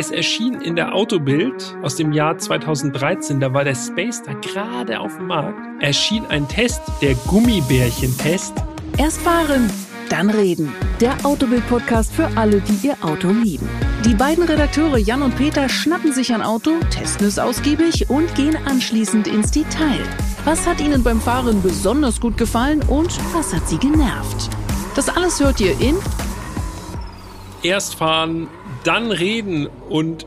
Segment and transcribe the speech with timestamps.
[0.00, 4.98] Es erschien in der Autobild aus dem Jahr 2013, da war der Space da gerade
[4.98, 8.54] auf dem Markt, erschien ein Test, der Gummibärchen-Test.
[8.96, 9.70] Erst fahren,
[10.08, 10.72] dann reden.
[11.02, 13.68] Der Autobild-Podcast für alle, die ihr Auto lieben.
[14.06, 18.56] Die beiden Redakteure Jan und Peter schnappen sich ein Auto, testen es ausgiebig und gehen
[18.64, 20.00] anschließend ins Detail.
[20.46, 24.48] Was hat ihnen beim Fahren besonders gut gefallen und was hat sie genervt?
[24.96, 25.96] Das alles hört ihr in
[27.62, 28.48] Erst fahren,
[28.84, 30.26] dann reden und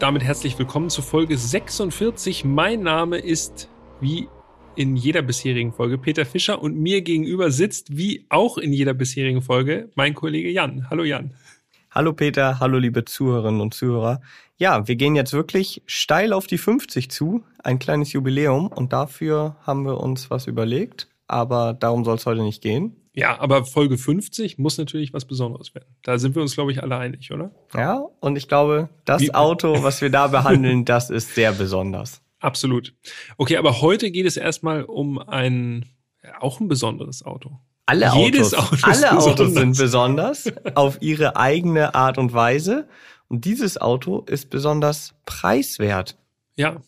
[0.00, 2.44] damit herzlich willkommen zu Folge 46.
[2.44, 3.68] Mein Name ist
[4.00, 4.28] wie
[4.74, 9.42] in jeder bisherigen Folge Peter Fischer und mir gegenüber sitzt wie auch in jeder bisherigen
[9.42, 10.90] Folge mein Kollege Jan.
[10.90, 11.34] Hallo Jan.
[11.92, 14.20] Hallo Peter, hallo liebe Zuhörerinnen und Zuhörer.
[14.56, 19.56] Ja, wir gehen jetzt wirklich steil auf die 50 zu, ein kleines Jubiläum und dafür
[19.62, 22.96] haben wir uns was überlegt, aber darum soll es heute nicht gehen.
[23.14, 25.94] Ja, aber Folge 50 muss natürlich was Besonderes werden.
[26.02, 27.50] Da sind wir uns, glaube ich, alle einig, oder?
[27.74, 29.34] Ja, und ich glaube, das Wie?
[29.34, 32.22] Auto, was wir da behandeln, das ist sehr besonders.
[32.40, 32.94] Absolut.
[33.36, 35.86] Okay, aber heute geht es erstmal um ein,
[36.40, 37.60] auch ein besonderes Auto.
[37.84, 42.88] Alle Jedes Autos, Auto alle Autos sind besonders auf ihre eigene Art und Weise.
[43.28, 46.16] Und dieses Auto ist besonders preiswert.
[46.56, 46.80] Ja.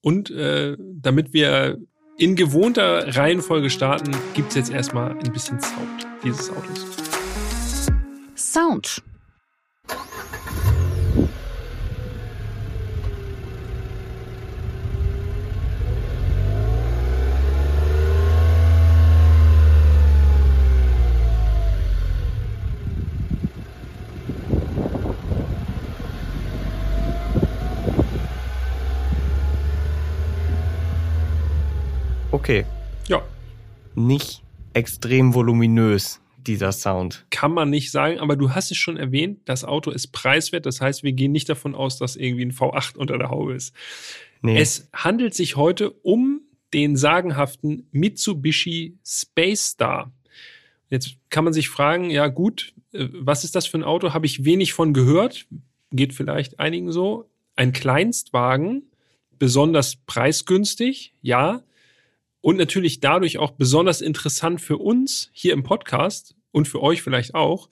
[0.00, 1.78] Und äh, damit wir
[2.18, 6.84] in gewohnter Reihenfolge starten, gibt es jetzt erstmal ein bisschen Sound dieses Autos.
[8.36, 9.02] Sound.
[32.48, 32.64] Okay.
[33.08, 33.22] Ja.
[33.94, 37.26] Nicht extrem voluminös, dieser Sound.
[37.28, 40.64] Kann man nicht sagen, aber du hast es schon erwähnt, das Auto ist preiswert.
[40.64, 43.74] Das heißt, wir gehen nicht davon aus, dass irgendwie ein V8 unter der Haube ist.
[44.40, 44.58] Nee.
[44.58, 46.40] Es handelt sich heute um
[46.72, 50.10] den sagenhaften Mitsubishi Space Star.
[50.88, 54.14] Jetzt kann man sich fragen, ja gut, äh, was ist das für ein Auto?
[54.14, 55.46] Habe ich wenig von gehört.
[55.92, 57.28] Geht vielleicht einigen so.
[57.56, 58.84] Ein Kleinstwagen,
[59.38, 61.62] besonders preisgünstig, ja
[62.40, 67.34] und natürlich dadurch auch besonders interessant für uns hier im Podcast und für euch vielleicht
[67.34, 67.68] auch,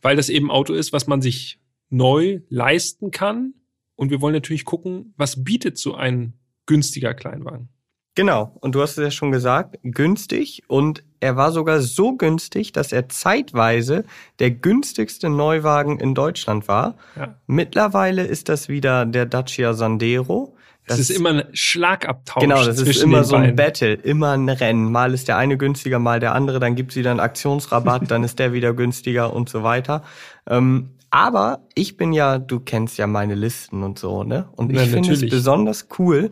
[0.00, 3.54] weil das eben Auto ist, was man sich neu leisten kann.
[3.94, 6.34] Und wir wollen natürlich gucken, was bietet so ein
[6.66, 7.68] günstiger Kleinwagen.
[8.14, 12.72] Genau, und du hast es ja schon gesagt, günstig und er war sogar so günstig,
[12.72, 14.04] dass er zeitweise
[14.38, 16.96] der günstigste Neuwagen in Deutschland war.
[17.16, 17.38] Ja.
[17.46, 20.54] Mittlerweile ist das wieder der Dacia Sandero.
[20.86, 22.42] Das, das ist immer ein Schlagabtausch.
[22.42, 24.90] Genau, das ist immer so ein Battle, immer ein Rennen.
[24.90, 28.38] Mal ist der eine günstiger, mal der andere, dann gibt's wieder einen Aktionsrabatt, dann ist
[28.38, 30.02] der wieder günstiger und so weiter.
[30.48, 34.48] Ähm, aber ich bin ja, du kennst ja meine Listen und so, ne?
[34.56, 36.30] Und ich ja, finde es besonders cool,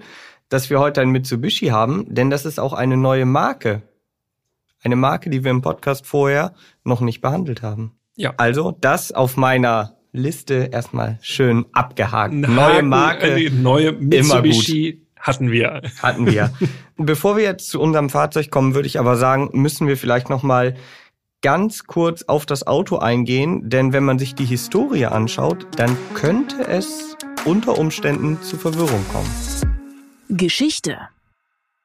[0.49, 3.83] dass wir heute ein Mitsubishi haben, denn das ist auch eine neue Marke.
[4.83, 7.93] Eine Marke, die wir im Podcast vorher noch nicht behandelt haben.
[8.17, 8.35] Ja.
[8.37, 12.35] Also das auf meiner Liste erstmal schön abgehakt.
[12.35, 15.83] Haken, neue Marke, äh, neue Mitsubishi hatten wir.
[16.03, 16.53] Hatten wir.
[16.97, 20.43] Bevor wir jetzt zu unserem Fahrzeug kommen, würde ich aber sagen, müssen wir vielleicht noch
[20.43, 20.77] mal
[21.43, 26.67] ganz kurz auf das Auto eingehen, denn wenn man sich die Historie anschaut, dann könnte
[26.67, 29.31] es unter Umständen zu Verwirrung kommen.
[30.29, 30.99] Geschichte.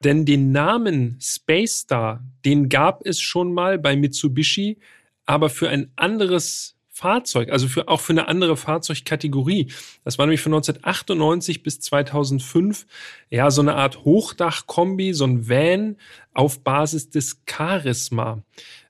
[0.04, 4.78] Denn den Namen Space Star, den gab es schon mal bei Mitsubishi,
[5.24, 9.70] aber für ein anderes Fahrzeug, also für, auch für eine andere Fahrzeugkategorie.
[10.02, 12.86] Das war nämlich von 1998 bis 2005
[13.28, 15.96] ja so eine Art Hochdachkombi, so ein Van
[16.32, 18.42] auf Basis des Charisma.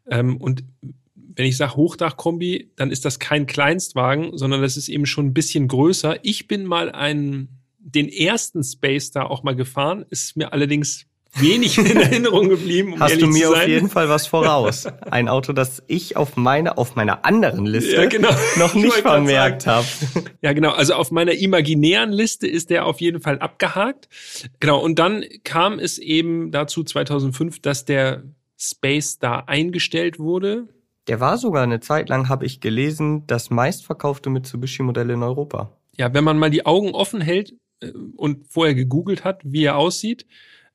[0.08, 0.62] Ähm, und
[1.14, 5.34] wenn ich sage Hochdachkombi, dann ist das kein Kleinstwagen, sondern das ist eben schon ein
[5.34, 6.24] bisschen größer.
[6.24, 7.48] Ich bin mal einen,
[7.80, 11.06] den ersten Space da auch mal gefahren, ist mir allerdings
[11.40, 12.94] wenig in Erinnerung geblieben.
[12.94, 14.86] Um Hast du mir auf jeden Fall was voraus.
[15.10, 18.30] Ein Auto, das ich auf meiner auf meiner anderen Liste ja, genau.
[18.56, 19.86] noch nicht vermerkt habe.
[20.42, 20.70] Ja, genau.
[20.70, 24.08] Also auf meiner imaginären Liste ist der auf jeden Fall abgehakt.
[24.60, 24.78] Genau.
[24.78, 28.24] Und dann kam es eben dazu 2005, dass der
[28.58, 30.68] Space da eingestellt wurde.
[31.08, 35.76] Der war sogar eine Zeit lang, habe ich gelesen, das meistverkaufte Mitsubishi-Modell in Europa.
[35.96, 39.76] Ja, wenn man mal die Augen offen hält äh, und vorher gegoogelt hat, wie er
[39.76, 40.26] aussieht,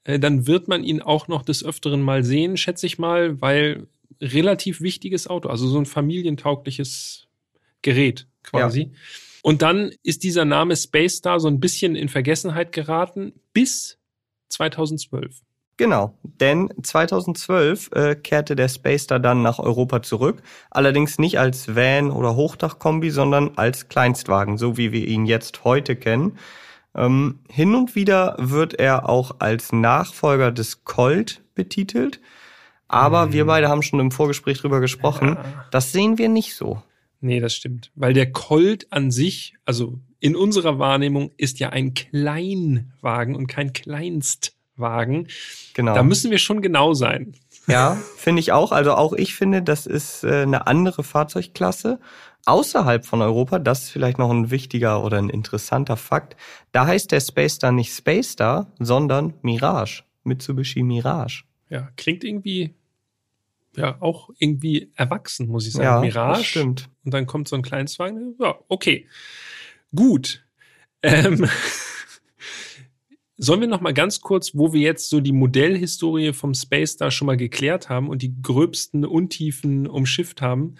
[0.03, 3.88] dann wird man ihn auch noch des Öfteren mal sehen, schätze ich mal, weil
[4.19, 7.27] relativ wichtiges Auto, also so ein familientaugliches
[7.81, 8.81] Gerät quasi.
[8.81, 8.89] Ja.
[9.44, 13.98] Und dann ist dieser Name Space Star so ein bisschen in Vergessenheit geraten bis
[14.50, 15.42] 2012.
[15.77, 21.75] Genau, denn 2012 äh, kehrte der Space Star dann nach Europa zurück, allerdings nicht als
[21.75, 26.38] Van oder Hochdachkombi, sondern als Kleinstwagen, so wie wir ihn jetzt heute kennen.
[26.96, 32.20] Ähm, hin und wieder wird er auch als Nachfolger des Colt betitelt,
[32.88, 33.34] aber mhm.
[33.34, 35.66] wir beide haben schon im Vorgespräch drüber gesprochen, ja.
[35.72, 36.82] das sehen wir nicht so.
[37.22, 41.94] Nee, das stimmt, weil der Colt an sich, also in unserer Wahrnehmung, ist ja ein
[41.94, 44.62] Kleinwagen und kein Kleinstwagen.
[44.82, 45.28] Wagen.
[45.74, 45.94] Genau.
[45.94, 47.34] Da müssen wir schon genau sein.
[47.68, 48.72] Ja, finde ich auch.
[48.72, 52.00] Also auch ich finde, das ist äh, eine andere Fahrzeugklasse.
[52.46, 56.36] Außerhalb von Europa, das ist vielleicht noch ein wichtiger oder ein interessanter Fakt,
[56.72, 60.04] da heißt der Space Star nicht Space Star, sondern Mirage.
[60.24, 61.44] Mitsubishi Mirage.
[61.70, 62.76] Ja, klingt irgendwie
[63.76, 65.86] ja auch irgendwie erwachsen, muss ich sagen.
[65.86, 66.44] Ja, Mirage.
[66.44, 66.90] Stimmt.
[67.06, 68.36] Und dann kommt so ein Kleinstwagen.
[68.40, 69.08] Ja, okay.
[69.96, 70.46] Gut.
[71.02, 71.48] Ähm,
[73.38, 77.10] Sollen wir noch mal ganz kurz, wo wir jetzt so die Modellhistorie vom Space da
[77.10, 80.76] schon mal geklärt haben und die gröbsten Untiefen umschifft haben,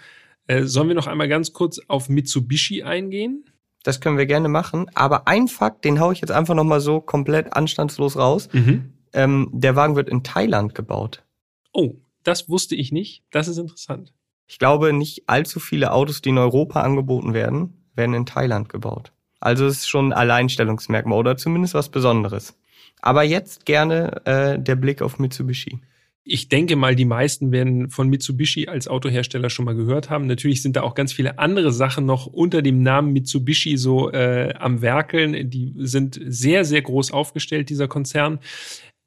[0.46, 3.44] äh, sollen wir noch einmal ganz kurz auf Mitsubishi eingehen?
[3.82, 4.86] Das können wir gerne machen.
[4.94, 8.48] Aber ein Fakt, den hau ich jetzt einfach noch mal so komplett anstandslos raus.
[8.52, 8.92] Mhm.
[9.12, 11.24] Ähm, der Wagen wird in Thailand gebaut.
[11.72, 13.24] Oh, das wusste ich nicht.
[13.30, 14.12] Das ist interessant.
[14.46, 19.12] Ich glaube, nicht allzu viele Autos, die in Europa angeboten werden, werden in Thailand gebaut.
[19.40, 22.56] Also es ist schon ein Alleinstellungsmerkmal oder zumindest was Besonderes.
[23.00, 25.80] Aber jetzt gerne äh, der Blick auf Mitsubishi.
[26.24, 30.26] Ich denke mal, die meisten werden von Mitsubishi als Autohersteller schon mal gehört haben.
[30.26, 34.54] Natürlich sind da auch ganz viele andere Sachen noch unter dem Namen Mitsubishi so äh,
[34.54, 35.50] am Werkeln.
[35.50, 38.38] Die sind sehr, sehr groß aufgestellt, dieser Konzern.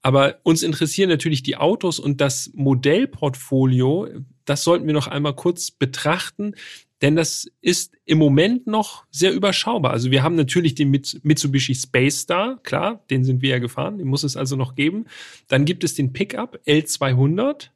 [0.02, 4.10] Aber uns interessieren natürlich die Autos und das Modellportfolio.
[4.44, 6.54] Das sollten wir noch einmal kurz betrachten.
[7.02, 9.92] Denn das ist im Moment noch sehr überschaubar.
[9.92, 14.08] Also wir haben natürlich den Mitsubishi Space Star, klar, den sind wir ja gefahren, den
[14.08, 15.06] muss es also noch geben.
[15.48, 17.70] Dann gibt es den Pickup L200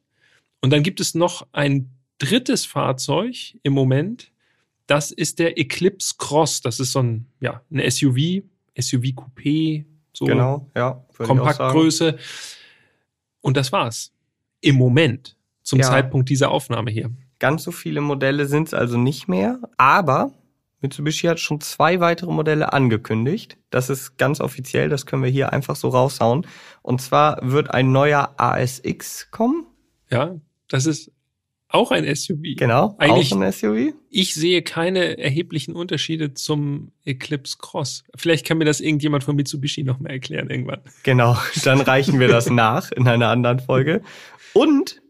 [0.62, 4.32] und dann gibt es noch ein drittes Fahrzeug im Moment.
[4.88, 6.62] Das ist der Eclipse Cross.
[6.62, 8.44] Das ist so ein, ja, eine SUV,
[8.80, 12.18] SUV Coupé, so genau, ja, Kompaktgröße.
[13.42, 14.12] Und das war's.
[14.62, 15.86] Im Moment, zum ja.
[15.86, 17.12] Zeitpunkt dieser Aufnahme hier.
[17.40, 20.32] Ganz so viele Modelle sind es also nicht mehr, aber
[20.82, 23.58] Mitsubishi hat schon zwei weitere Modelle angekündigt.
[23.70, 26.48] Das ist ganz offiziell, das können wir hier einfach so raushauen.
[26.82, 29.66] Und zwar wird ein neuer ASX kommen.
[30.10, 30.36] Ja,
[30.68, 31.12] das ist
[31.68, 32.56] auch ein SUV.
[32.58, 33.94] Genau, Eigentlich, auch ein SUV.
[34.10, 38.06] Ich sehe keine erheblichen Unterschiede zum Eclipse Cross.
[38.16, 40.82] Vielleicht kann mir das irgendjemand von Mitsubishi noch mal erklären irgendwann.
[41.04, 44.02] Genau, dann reichen wir das nach in einer anderen Folge.
[44.54, 45.02] Und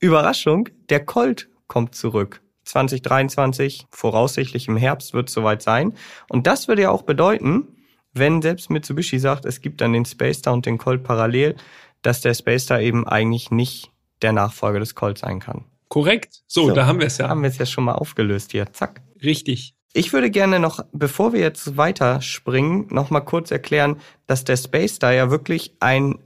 [0.00, 2.42] Überraschung, der Colt kommt zurück.
[2.64, 5.94] 2023, voraussichtlich im Herbst wird es soweit sein.
[6.28, 7.66] Und das würde ja auch bedeuten,
[8.12, 11.56] wenn selbst Mitsubishi sagt, es gibt dann den Space Star und den Colt parallel,
[12.02, 13.90] dass der Space Star eben eigentlich nicht
[14.20, 15.64] der Nachfolger des Colt sein kann.
[15.88, 16.42] Korrekt.
[16.46, 17.30] So, so da haben wir es ja.
[17.30, 18.70] Haben wir es ja schon mal aufgelöst hier.
[18.74, 19.00] Zack.
[19.22, 19.74] Richtig.
[19.94, 23.96] Ich würde gerne noch, bevor wir jetzt weiterspringen, noch mal kurz erklären,
[24.26, 26.18] dass der Space Star ja wirklich ein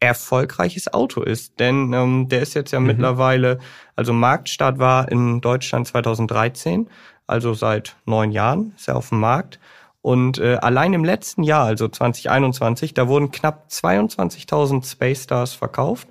[0.00, 1.58] erfolgreiches Auto ist.
[1.58, 2.86] Denn ähm, der ist jetzt ja mhm.
[2.86, 3.58] mittlerweile,
[3.94, 6.88] also Marktstart war in Deutschland 2013,
[7.26, 9.58] also seit neun Jahren ist er auf dem Markt.
[10.02, 16.08] Und äh, allein im letzten Jahr, also 2021, da wurden knapp 22.000 Space Stars verkauft.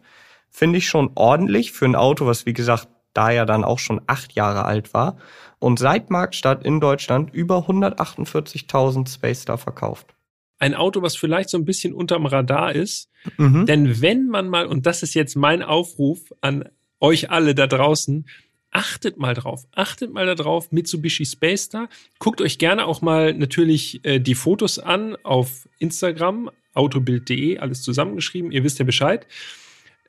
[0.49, 4.01] Finde ich schon ordentlich für ein Auto, was wie gesagt da ja dann auch schon
[4.07, 5.15] acht Jahre alt war.
[5.59, 10.15] Und seit Marktstart in Deutschland über 148.000 Space Star verkauft
[10.57, 13.09] ein Auto, was vielleicht so ein bisschen unterm Radar ist.
[13.37, 13.65] Mhm.
[13.65, 16.65] Denn wenn man mal, und das ist jetzt mein Aufruf an
[16.99, 18.25] euch alle da draußen,
[18.71, 21.89] achtet mal drauf, achtet mal darauf, Mitsubishi Space Star.
[22.19, 28.51] Guckt euch gerne auch mal natürlich äh, die Fotos an auf Instagram, autobild.de, alles zusammengeschrieben,
[28.51, 29.27] ihr wisst ja Bescheid.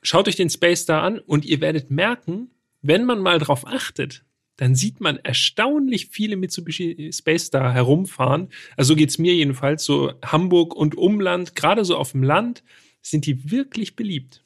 [0.01, 2.51] Schaut euch den Space Star an und ihr werdet merken,
[2.81, 4.23] wenn man mal drauf achtet,
[4.57, 8.49] dann sieht man erstaunlich viele Mitsubishi Space Star herumfahren.
[8.75, 9.85] Also so geht's mir jedenfalls.
[9.85, 12.63] So Hamburg und Umland, gerade so auf dem Land,
[13.01, 14.43] sind die wirklich beliebt.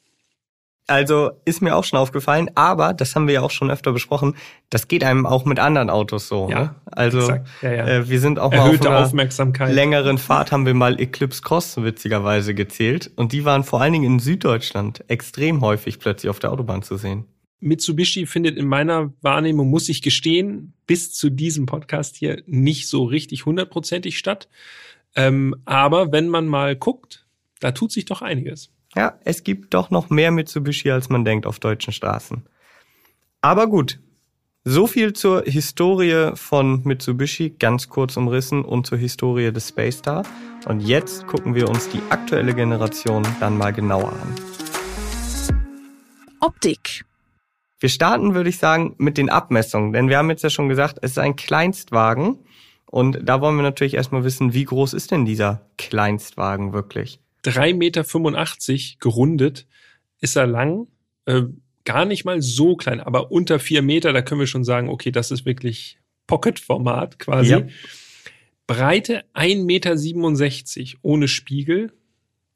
[0.88, 4.34] Also ist mir auch schon aufgefallen, aber das haben wir ja auch schon öfter besprochen.
[4.68, 6.50] Das geht einem auch mit anderen Autos so.
[6.50, 6.74] Ja, ne?
[6.86, 7.86] Also ja, ja.
[7.86, 9.72] Äh, wir sind auch Erhöhte mal auf Aufmerksamkeit.
[9.72, 14.04] längeren Fahrt haben wir mal Eclipse Cross witzigerweise gezählt und die waren vor allen Dingen
[14.04, 17.26] in Süddeutschland extrem häufig plötzlich auf der Autobahn zu sehen.
[17.62, 23.04] Mitsubishi findet in meiner Wahrnehmung, muss ich gestehen, bis zu diesem Podcast hier nicht so
[23.04, 24.48] richtig hundertprozentig statt.
[25.14, 27.24] Ähm, aber wenn man mal guckt,
[27.60, 28.70] da tut sich doch einiges.
[28.94, 32.42] Ja, es gibt doch noch mehr Mitsubishi, als man denkt auf deutschen Straßen.
[33.40, 34.00] Aber gut,
[34.64, 40.24] so viel zur Historie von Mitsubishi, ganz kurz umrissen, und zur Historie des Space Star.
[40.66, 44.34] Und jetzt gucken wir uns die aktuelle Generation dann mal genauer an.
[46.40, 47.04] Optik.
[47.82, 50.98] Wir starten, würde ich sagen, mit den Abmessungen, denn wir haben jetzt ja schon gesagt,
[51.02, 52.38] es ist ein Kleinstwagen.
[52.86, 57.18] Und da wollen wir natürlich erstmal wissen, wie groß ist denn dieser Kleinstwagen wirklich?
[57.44, 59.66] 3,85 Meter gerundet
[60.20, 60.86] ist er lang.
[61.24, 61.42] Äh,
[61.84, 65.10] gar nicht mal so klein, aber unter vier Meter, da können wir schon sagen, okay,
[65.10, 65.98] das ist wirklich
[66.28, 67.50] Pocket-Format quasi.
[67.50, 67.62] Ja.
[68.68, 71.92] Breite 1,67 Meter ohne Spiegel.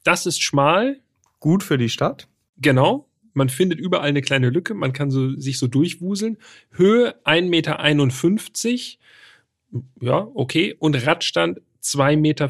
[0.05, 1.01] Das ist schmal.
[1.41, 2.29] Gut für die Stadt.
[2.59, 3.06] Genau.
[3.37, 6.39] Man findet überall eine kleine Lücke, man kann so, sich so durchwuseln.
[6.71, 8.97] Höhe 1,51
[9.69, 9.83] Meter.
[10.01, 10.75] Ja, okay.
[10.79, 12.49] Und Radstand 2,45 Meter.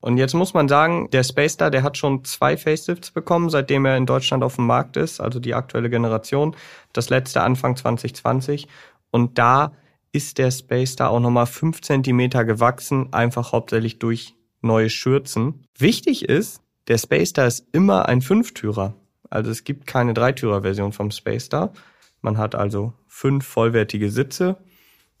[0.00, 3.86] Und jetzt muss man sagen, der Space Star, der hat schon zwei Facelifts bekommen, seitdem
[3.86, 6.54] er in Deutschland auf dem Markt ist, also die aktuelle Generation.
[6.92, 8.68] Das letzte Anfang 2020.
[9.10, 9.72] Und da
[10.12, 15.64] ist der Space Star auch nochmal 5 Zentimeter gewachsen, einfach hauptsächlich durch neue Schürzen.
[15.78, 18.94] Wichtig ist, der Space Star ist immer ein Fünftürer.
[19.30, 21.72] Also es gibt keine Dreitürer-Version vom Space Star.
[22.20, 24.56] Man hat also fünf vollwertige Sitze.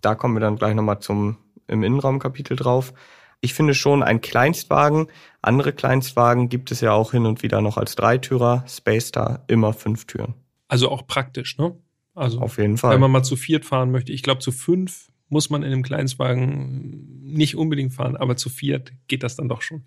[0.00, 1.38] Da kommen wir dann gleich nochmal zum
[1.68, 2.92] im Innenraumkapitel drauf.
[3.40, 5.06] Ich finde schon ein Kleinstwagen.
[5.40, 8.64] Andere Kleinstwagen gibt es ja auch hin und wieder noch als Dreitürer.
[8.66, 10.34] Space Star immer fünf Türen.
[10.68, 11.76] Also auch praktisch, ne?
[12.14, 12.94] Also auf jeden Fall.
[12.94, 15.82] Wenn man mal zu viert fahren möchte, ich glaube zu fünf muss man in einem
[15.82, 19.84] Kleinstwagen nicht unbedingt fahren, aber zu viert geht das dann doch schon.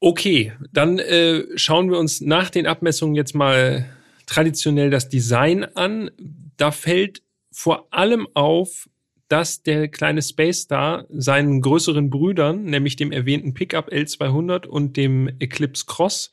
[0.00, 3.88] Okay, dann äh, schauen wir uns nach den Abmessungen jetzt mal
[4.26, 6.10] traditionell das Design an.
[6.56, 8.88] Da fällt vor allem auf,
[9.28, 15.28] dass der kleine Space Star seinen größeren Brüdern, nämlich dem erwähnten Pickup L200 und dem
[15.38, 16.30] Eclipse Cross,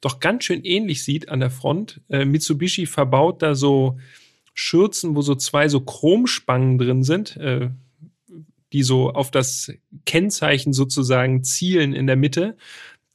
[0.00, 2.00] doch ganz schön ähnlich sieht an der Front.
[2.08, 3.98] Äh, Mitsubishi verbaut da so
[4.52, 7.70] Schürzen, wo so zwei so Chromspangen drin sind, äh,
[8.72, 9.72] die so auf das
[10.04, 12.56] Kennzeichen sozusagen zielen in der Mitte.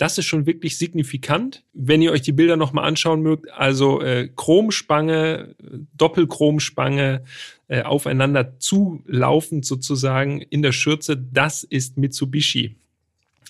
[0.01, 1.63] Das ist schon wirklich signifikant.
[1.73, 5.53] Wenn ihr euch die Bilder nochmal anschauen mögt, also äh, Chromspange,
[5.95, 7.21] Doppelchromspange,
[7.67, 12.77] äh, aufeinander zulaufend sozusagen in der Schürze, das ist Mitsubishi.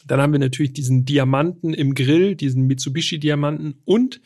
[0.06, 4.20] Dann haben wir natürlich diesen Diamanten im Grill, diesen Mitsubishi-Diamanten und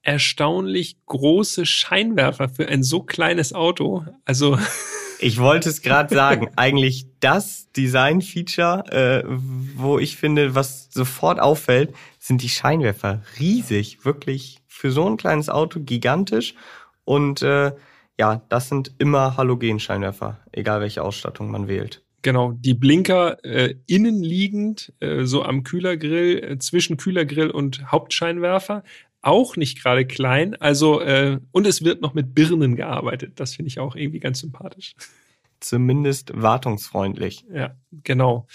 [0.00, 4.06] erstaunlich große Scheinwerfer für ein so kleines Auto.
[4.24, 4.58] Also
[5.20, 9.24] Ich wollte es gerade sagen, eigentlich das Design-Feature, äh,
[9.74, 13.22] wo ich finde, was sofort auffällt, sind die Scheinwerfer.
[13.38, 16.54] Riesig, wirklich für so ein kleines Auto gigantisch.
[17.04, 17.72] Und äh,
[18.18, 22.02] ja, das sind immer Halogenscheinwerfer, egal welche Ausstattung man wählt.
[22.22, 28.82] Genau, die Blinker äh, innen liegend, äh, so am Kühlergrill, äh, zwischen Kühlergrill und Hauptscheinwerfer
[29.22, 30.54] auch nicht gerade klein.
[30.56, 33.40] Also, äh, und es wird noch mit Birnen gearbeitet.
[33.40, 34.94] Das finde ich auch irgendwie ganz sympathisch.
[35.60, 37.44] Zumindest wartungsfreundlich.
[37.52, 38.46] Ja, genau.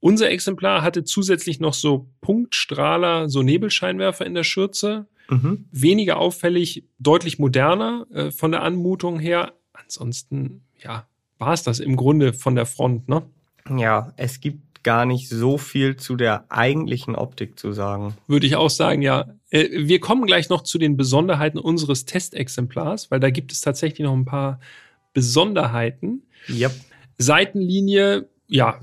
[0.00, 5.06] Unser Exemplar hatte zusätzlich noch so Punktstrahler, so Nebelscheinwerfer in der Schürze.
[5.28, 5.66] Mhm.
[5.70, 9.54] Weniger auffällig, deutlich moderner äh, von der Anmutung her.
[9.72, 11.06] Ansonsten, ja,
[11.38, 13.22] war es das im Grunde von der Front, ne?
[13.78, 18.16] Ja, es gibt gar nicht so viel zu der eigentlichen Optik zu sagen.
[18.26, 19.34] Würde ich auch sagen, ja.
[19.50, 24.04] Äh, wir kommen gleich noch zu den Besonderheiten unseres Testexemplars, weil da gibt es tatsächlich
[24.04, 24.60] noch ein paar
[25.12, 26.22] Besonderheiten.
[26.48, 26.72] Yep.
[27.18, 28.80] Seitenlinie, ja,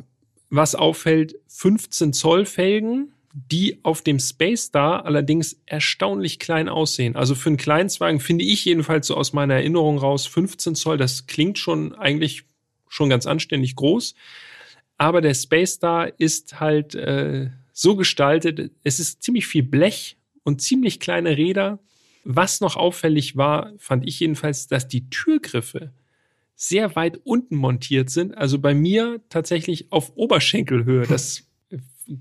[0.50, 7.16] was auffällt, 15 Zoll Felgen, die auf dem Space Star allerdings erstaunlich klein aussehen.
[7.16, 11.28] Also für einen Kleinstwagen finde ich jedenfalls so aus meiner Erinnerung raus 15 Zoll, das
[11.28, 12.44] klingt schon eigentlich
[12.90, 14.16] schon ganz anständig groß.
[15.02, 20.62] Aber der Space Star ist halt äh, so gestaltet, es ist ziemlich viel Blech und
[20.62, 21.80] ziemlich kleine Räder.
[22.24, 25.92] Was noch auffällig war, fand ich jedenfalls, dass die Türgriffe
[26.54, 28.38] sehr weit unten montiert sind.
[28.38, 31.08] Also bei mir tatsächlich auf Oberschenkelhöhe.
[31.08, 31.48] Das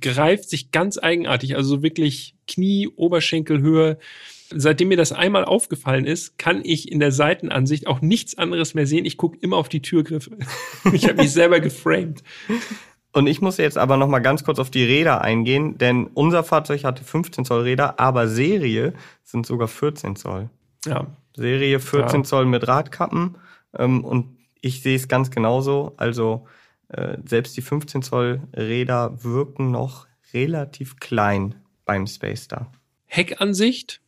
[0.01, 1.57] greift sich ganz eigenartig.
[1.57, 3.99] Also wirklich Knie, Oberschenkelhöhe.
[4.53, 8.87] Seitdem mir das einmal aufgefallen ist, kann ich in der Seitenansicht auch nichts anderes mehr
[8.87, 9.05] sehen.
[9.05, 10.39] Ich gucke immer auf die Türgriffe.
[10.93, 12.23] ich habe mich selber geframed.
[13.13, 16.45] Und ich muss jetzt aber noch mal ganz kurz auf die Räder eingehen, denn unser
[16.45, 18.93] Fahrzeug hatte 15 Zoll Räder, aber Serie
[19.25, 20.51] sind sogar 14 Zoll.
[20.85, 21.07] Ja.
[21.35, 22.25] Serie 14 ja.
[22.25, 23.37] Zoll mit Radkappen
[23.77, 25.95] ähm, und ich sehe es ganz genauso.
[25.97, 26.47] Also
[26.89, 32.71] äh, selbst die 15 Zoll Räder wirken noch relativ klein beim Space Star.
[33.07, 34.00] Heckansicht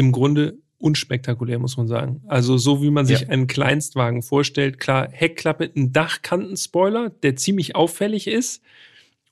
[0.00, 2.22] im Grunde unspektakulär, muss man sagen.
[2.26, 3.28] Also so wie man sich ja.
[3.28, 4.80] einen Kleinstwagen vorstellt.
[4.80, 8.62] Klar, Heckklappe, ein Dachkantenspoiler, der ziemlich auffällig ist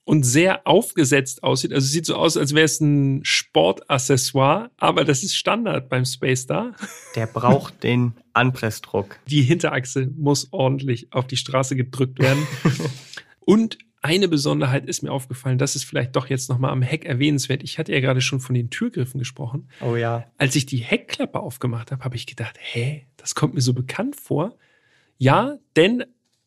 [0.05, 1.73] und sehr aufgesetzt aussieht.
[1.73, 6.43] Also sieht so aus, als wäre es ein Sportaccessoire, aber das ist Standard beim Space
[6.43, 6.75] Star.
[7.15, 9.19] Der braucht den Anpressdruck.
[9.27, 12.47] Die Hinterachse muss ordentlich auf die Straße gedrückt werden.
[13.41, 17.62] und eine Besonderheit ist mir aufgefallen, das ist vielleicht doch jetzt nochmal am Heck erwähnenswert.
[17.62, 19.69] Ich hatte ja gerade schon von den Türgriffen gesprochen.
[19.81, 20.31] Oh ja.
[20.38, 24.17] Als ich die Heckklappe aufgemacht habe, habe ich gedacht, hä, das kommt mir so bekannt
[24.17, 24.57] vor.
[25.19, 26.05] Ja, denn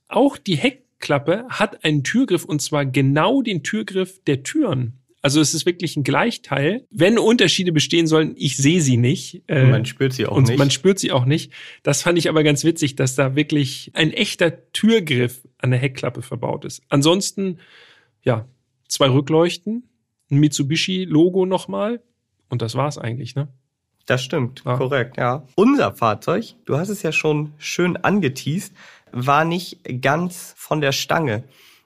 [0.08, 5.00] auch die Heckklappe hat einen Türgriff und zwar genau den Türgriff der Türen.
[5.22, 6.86] Also es ist wirklich ein Gleichteil.
[6.90, 9.44] Wenn Unterschiede bestehen sollen, ich sehe sie nicht.
[9.48, 10.58] Äh, man spürt sie auch und nicht.
[10.58, 11.51] Man spürt sie auch nicht.
[11.84, 16.24] Das fand ich aber ganz witzig, dass da wirklich ein echter Türgriff an der Heckklappe
[16.24, 16.82] verbaut ist.
[16.90, 17.60] Ansonsten,
[18.24, 18.48] ja,
[18.88, 19.84] zwei Rückleuchten,
[20.32, 22.01] ein Mitsubishi-Logo nochmal
[22.50, 23.48] und das war's eigentlich, ne?
[24.08, 24.78] Das stimmt, ja.
[24.78, 25.46] korrekt, ja.
[25.56, 28.74] Unser Fahrzeug, du hast es ja schon schön angeteased,
[29.12, 31.44] war nicht ganz von der Stange.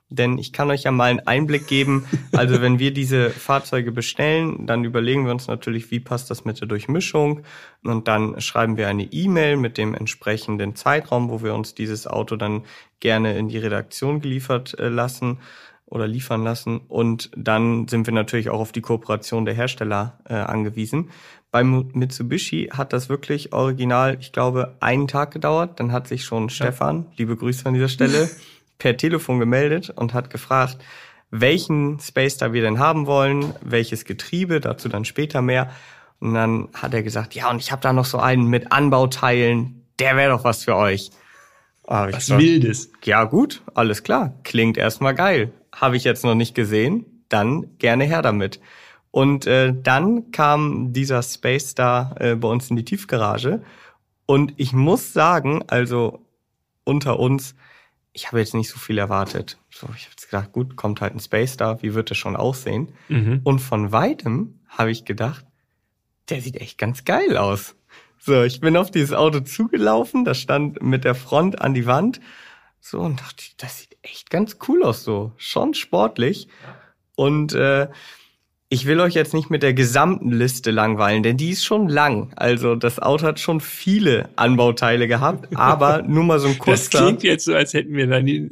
[0.10, 2.06] Denn ich kann euch ja mal einen Einblick geben.
[2.32, 6.60] Also wenn wir diese Fahrzeuge bestellen, dann überlegen wir uns natürlich, wie passt das mit
[6.60, 7.42] der Durchmischung.
[7.84, 12.36] Und dann schreiben wir eine E-Mail mit dem entsprechenden Zeitraum, wo wir uns dieses Auto
[12.36, 12.64] dann
[13.00, 15.40] gerne in die Redaktion geliefert äh, lassen
[15.86, 16.82] oder liefern lassen.
[16.88, 21.10] Und dann sind wir natürlich auch auf die Kooperation der Hersteller äh, angewiesen.
[21.52, 25.80] Beim Mitsubishi hat das wirklich original, ich glaube, einen Tag gedauert.
[25.80, 26.50] Dann hat sich schon ja.
[26.50, 28.30] Stefan, liebe Grüße an dieser Stelle,
[28.78, 30.78] per Telefon gemeldet und hat gefragt,
[31.32, 35.70] welchen Space da wir denn haben wollen, welches Getriebe, dazu dann später mehr.
[36.20, 39.86] Und dann hat er gesagt, ja, und ich habe da noch so einen mit Anbauteilen,
[40.00, 41.12] der wäre doch was für euch.
[41.88, 42.92] Ah, was gesagt, Wildes.
[43.04, 45.52] Ja gut, alles klar, klingt erstmal geil.
[45.72, 48.60] Habe ich jetzt noch nicht gesehen, dann gerne her damit.
[49.12, 53.62] Und äh, dann kam dieser Space Star äh, bei uns in die Tiefgarage.
[54.26, 56.26] Und ich muss sagen, also
[56.84, 57.56] unter uns,
[58.16, 59.58] ich habe jetzt nicht so viel erwartet.
[59.70, 62.38] So, ich habe jetzt gedacht, gut, kommt halt ein Space Star, wie wird das schon
[62.38, 62.94] aussehen?
[63.10, 63.42] Mhm.
[63.44, 65.46] Und von weitem habe ich gedacht,
[66.30, 67.76] der sieht echt ganz geil aus.
[68.18, 72.22] So, ich bin auf dieses Auto zugelaufen, das stand mit der Front an die Wand.
[72.80, 75.34] So, und dachte, das sieht echt ganz cool aus, so.
[75.36, 76.48] Schon sportlich.
[77.16, 77.90] Und äh,
[78.76, 82.34] ich will euch jetzt nicht mit der gesamten Liste langweilen, denn die ist schon lang.
[82.36, 86.92] Also das Auto hat schon viele Anbauteile gehabt, aber nur mal so ein kurzer.
[86.92, 88.50] Das klingt jetzt so, als hätten wir da den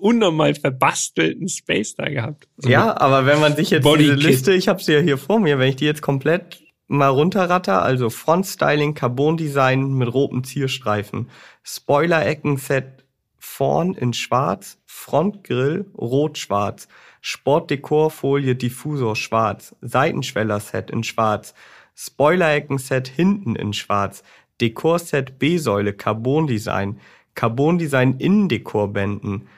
[0.00, 2.46] unnormal verbastelten Space da gehabt.
[2.58, 5.16] So ja, aber wenn man sich jetzt Body diese Liste, ich habe sie ja hier
[5.16, 10.44] vor mir, wenn ich die jetzt komplett mal runterratter, also Frontstyling, Carbon Design mit rotem
[10.44, 11.30] Zierstreifen,
[11.62, 13.06] Spoiler-Ecken-Set
[13.38, 16.86] vorn in schwarz, Frontgrill rot-schwarz,
[17.26, 21.54] Sportdekorfolie Diffusor schwarz, Seitenschweller-Set in schwarz,
[21.96, 24.22] Spoiler-Ecken-Set hinten in schwarz,
[24.60, 27.00] Dekorset B-Säule Carbon Design,
[27.34, 29.48] Carbon Design Innendekorbänden,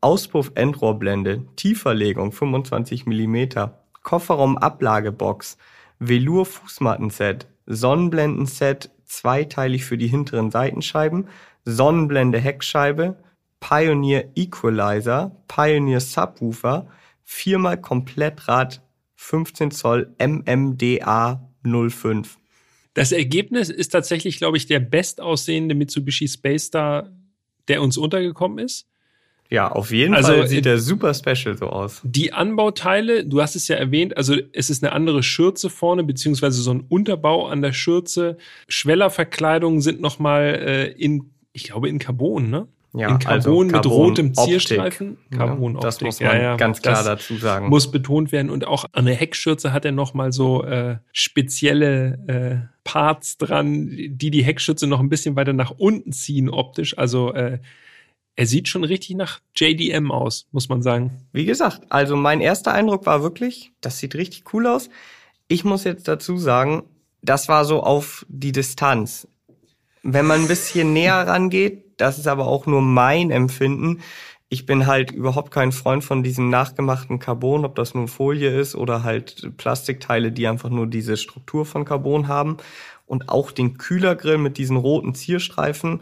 [0.00, 3.46] Auspuff Endrohrblende, Tieferlegung 25 mm,
[4.02, 5.58] Kofferraum Ablagebox,
[6.00, 11.28] Velour Fußmattenset, Sonnenblendenset zweiteilig für die hinteren Seitenscheiben,
[11.64, 13.16] Sonnenblende Heckscheibe,
[13.60, 16.88] Pioneer Equalizer, Pioneer Subwoofer,
[17.24, 18.82] viermal Komplettrad
[19.16, 22.38] 15 Zoll MMDA 05.
[22.94, 27.10] Das Ergebnis ist tatsächlich, glaube ich, der bestaussehende Mitsubishi Space Star,
[27.68, 28.86] der uns untergekommen ist.
[29.52, 32.00] Ja, auf jeden also, Fall sieht er super special so aus.
[32.04, 36.62] Die Anbauteile, du hast es ja erwähnt, also es ist eine andere Schürze vorne, beziehungsweise
[36.62, 38.38] so ein Unterbau an der Schürze.
[38.68, 42.66] Schwellerverkleidungen sind nochmal äh, in, ich glaube, in Carbon, ne?
[42.94, 45.16] Ja, in Carbon, also mit Carbon rotem Zierstreifen.
[45.30, 46.56] Carbon das muss man ja, ja.
[46.56, 47.68] ganz klar dazu sagen.
[47.68, 48.50] Muss betont werden.
[48.50, 54.30] Und auch an der Heckschürze hat er nochmal so äh, spezielle äh, Parts dran, die
[54.30, 56.98] die Heckschürze noch ein bisschen weiter nach unten ziehen optisch.
[56.98, 57.60] Also äh,
[58.36, 61.26] er sieht schon richtig nach JDM aus, muss man sagen.
[61.32, 64.90] Wie gesagt, also mein erster Eindruck war wirklich, das sieht richtig cool aus.
[65.48, 66.84] Ich muss jetzt dazu sagen,
[67.22, 69.28] das war so auf die Distanz.
[70.02, 74.00] Wenn man ein bisschen näher rangeht, das ist aber auch nur mein Empfinden.
[74.48, 78.74] Ich bin halt überhaupt kein Freund von diesem nachgemachten Carbon, ob das nun Folie ist
[78.74, 82.58] oder halt Plastikteile, die einfach nur diese Struktur von Carbon haben.
[83.06, 86.00] Und auch den Kühlergrill mit diesen roten Zierstreifen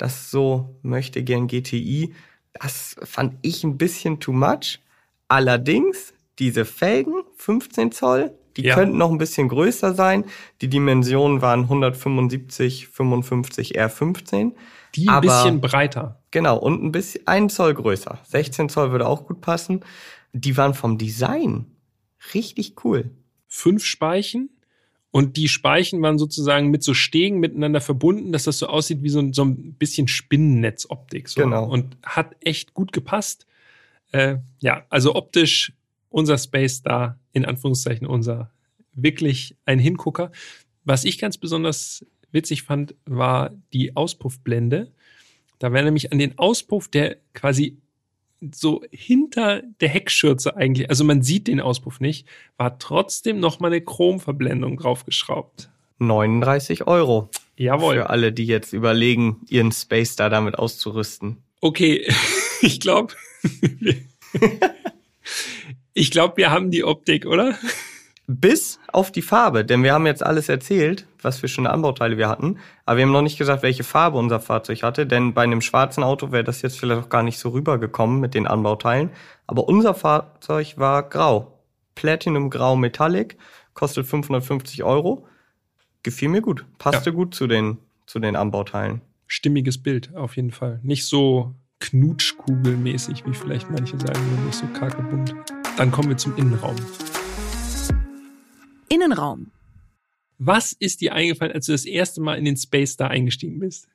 [0.00, 2.14] das so möchte gern GTI.
[2.54, 4.80] Das fand ich ein bisschen too much.
[5.28, 8.74] Allerdings, diese Felgen, 15 Zoll, die ja.
[8.74, 10.24] könnten noch ein bisschen größer sein.
[10.60, 14.52] Die Dimensionen waren 175, 55, R15.
[14.94, 16.20] Die ein bisschen breiter.
[16.30, 18.18] Genau, und ein bisschen, ein Zoll größer.
[18.24, 19.84] 16 Zoll würde auch gut passen.
[20.32, 21.66] Die waren vom Design
[22.34, 23.10] richtig cool.
[23.46, 24.50] Fünf Speichen,
[25.12, 29.08] und die Speichen waren sozusagen mit so Stegen miteinander verbunden, dass das so aussieht wie
[29.08, 31.28] so ein, so ein bisschen Spinnennetzoptik.
[31.28, 31.42] So.
[31.42, 31.68] Genau.
[31.68, 33.46] Und hat echt gut gepasst.
[34.12, 35.72] Äh, ja, also optisch
[36.10, 38.50] unser Space da, in Anführungszeichen unser,
[38.92, 40.30] wirklich ein Hingucker.
[40.84, 44.92] Was ich ganz besonders witzig fand, war die Auspuffblende.
[45.58, 47.78] Da wäre nämlich an den Auspuff, der quasi
[48.52, 53.68] so hinter der Heckschürze eigentlich, also man sieht den Auspuff nicht, war trotzdem noch mal
[53.68, 55.70] eine Chromverblendung draufgeschraubt.
[55.98, 57.28] 39 Euro.
[57.56, 57.96] Jawohl.
[57.96, 61.42] Für alle, die jetzt überlegen, ihren Space da damit auszurüsten.
[61.60, 62.10] Okay,
[62.62, 63.14] ich glaube,
[66.10, 67.54] ich glaube, wir haben die Optik, oder?
[68.26, 72.28] Bis auf die Farbe, denn wir haben jetzt alles erzählt, was für schöne Anbauteile wir
[72.28, 75.60] hatten, aber wir haben noch nicht gesagt, welche Farbe unser Fahrzeug hatte, denn bei einem
[75.60, 79.10] schwarzen Auto wäre das jetzt vielleicht auch gar nicht so rübergekommen mit den Anbauteilen,
[79.46, 81.60] aber unser Fahrzeug war grau.
[81.94, 83.36] Platinum Grau Metallic,
[83.72, 85.28] kostet 550 Euro.
[86.02, 87.14] Gefiel mir gut, passte ja.
[87.14, 89.00] gut zu den, zu den Anbauteilen.
[89.28, 90.80] Stimmiges Bild, auf jeden Fall.
[90.82, 95.36] Nicht so knutschkugelmäßig, wie vielleicht manche sagen, nicht so karge bunt.
[95.76, 96.76] Dann kommen wir zum Innenraum.
[98.88, 99.50] Innenraum.
[100.38, 103.88] Was ist dir eingefallen, als du das erste Mal in den Space da eingestiegen bist?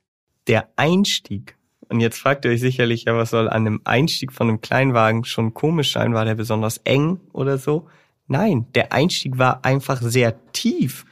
[0.47, 1.57] Der Einstieg.
[1.89, 5.25] Und jetzt fragt ihr euch sicherlich, ja, was soll an einem Einstieg von einem Kleinwagen
[5.25, 6.13] schon komisch sein?
[6.13, 7.87] War der besonders eng oder so?
[8.27, 11.05] Nein, der Einstieg war einfach sehr tief.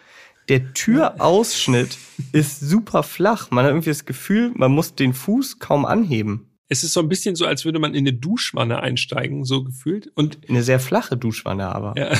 [0.49, 1.97] Der Türausschnitt
[2.31, 3.51] ist super flach.
[3.51, 6.47] Man hat irgendwie das Gefühl, man muss den Fuß kaum anheben.
[6.73, 10.11] Es ist so ein bisschen so, als würde man in eine Duschwanne einsteigen, so gefühlt.
[10.15, 11.93] Und eine sehr flache Duschwanne aber.
[11.95, 12.17] Ja.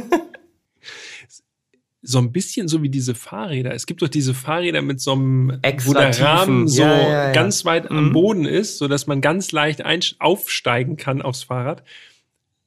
[2.00, 3.74] so ein bisschen so wie diese Fahrräder.
[3.74, 7.08] Es gibt doch diese Fahrräder mit so einem, Extra wo der Rahmen so ja, ja,
[7.08, 7.32] ja.
[7.32, 7.96] ganz weit mhm.
[7.96, 9.82] am Boden ist, so dass man ganz leicht
[10.20, 11.82] aufsteigen kann aufs Fahrrad.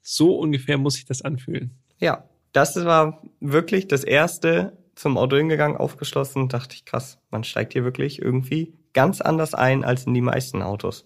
[0.02, 1.72] So ungefähr muss sich das anfühlen.
[1.98, 7.72] Ja, das war wirklich das erste zum Auto hingegangen, aufgeschlossen, dachte ich, krass, man steigt
[7.72, 11.06] hier wirklich irgendwie ganz anders ein als in die meisten Autos.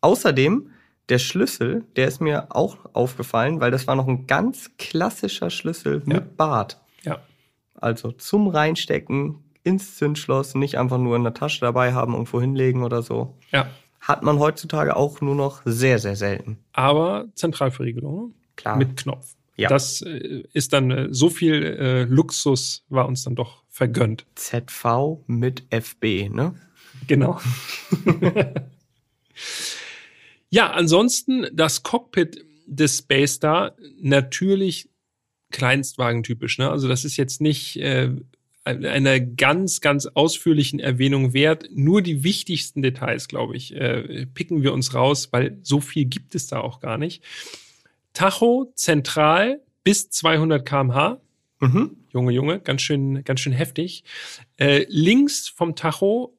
[0.00, 0.70] Außerdem
[1.08, 6.02] der Schlüssel, der ist mir auch aufgefallen, weil das war noch ein ganz klassischer Schlüssel
[6.06, 6.14] Ja.
[6.14, 6.80] mit Bart.
[7.02, 7.20] Ja.
[7.74, 12.82] Also zum Reinstecken ins Zündschloss, nicht einfach nur in der Tasche dabei haben, irgendwo hinlegen
[12.82, 13.36] oder so.
[13.50, 13.68] Ja.
[14.00, 16.58] Hat man heutzutage auch nur noch sehr, sehr selten.
[16.72, 18.34] Aber Zentralverriegelung?
[18.56, 18.76] Klar.
[18.76, 19.34] mit Knopf.
[19.56, 19.68] Ja.
[19.68, 24.26] Das äh, ist dann äh, so viel äh, Luxus war uns dann doch vergönnt.
[24.36, 26.54] ZV mit FB, ne?
[27.08, 27.40] Genau.
[30.50, 34.88] ja, ansonsten das Cockpit des Space Star natürlich
[35.50, 36.58] kleinstwagentypisch.
[36.58, 36.70] Ne?
[36.70, 38.12] Also das ist jetzt nicht äh,
[38.62, 41.68] einer ganz, ganz ausführlichen Erwähnung wert.
[41.72, 46.36] Nur die wichtigsten Details, glaube ich, äh, picken wir uns raus, weil so viel gibt
[46.36, 47.24] es da auch gar nicht.
[48.12, 51.20] Tacho zentral bis 200 kmh.
[51.58, 51.96] Mhm.
[52.12, 54.04] Junge, Junge, ganz schön, ganz schön heftig.
[54.58, 56.36] Äh, links vom Tacho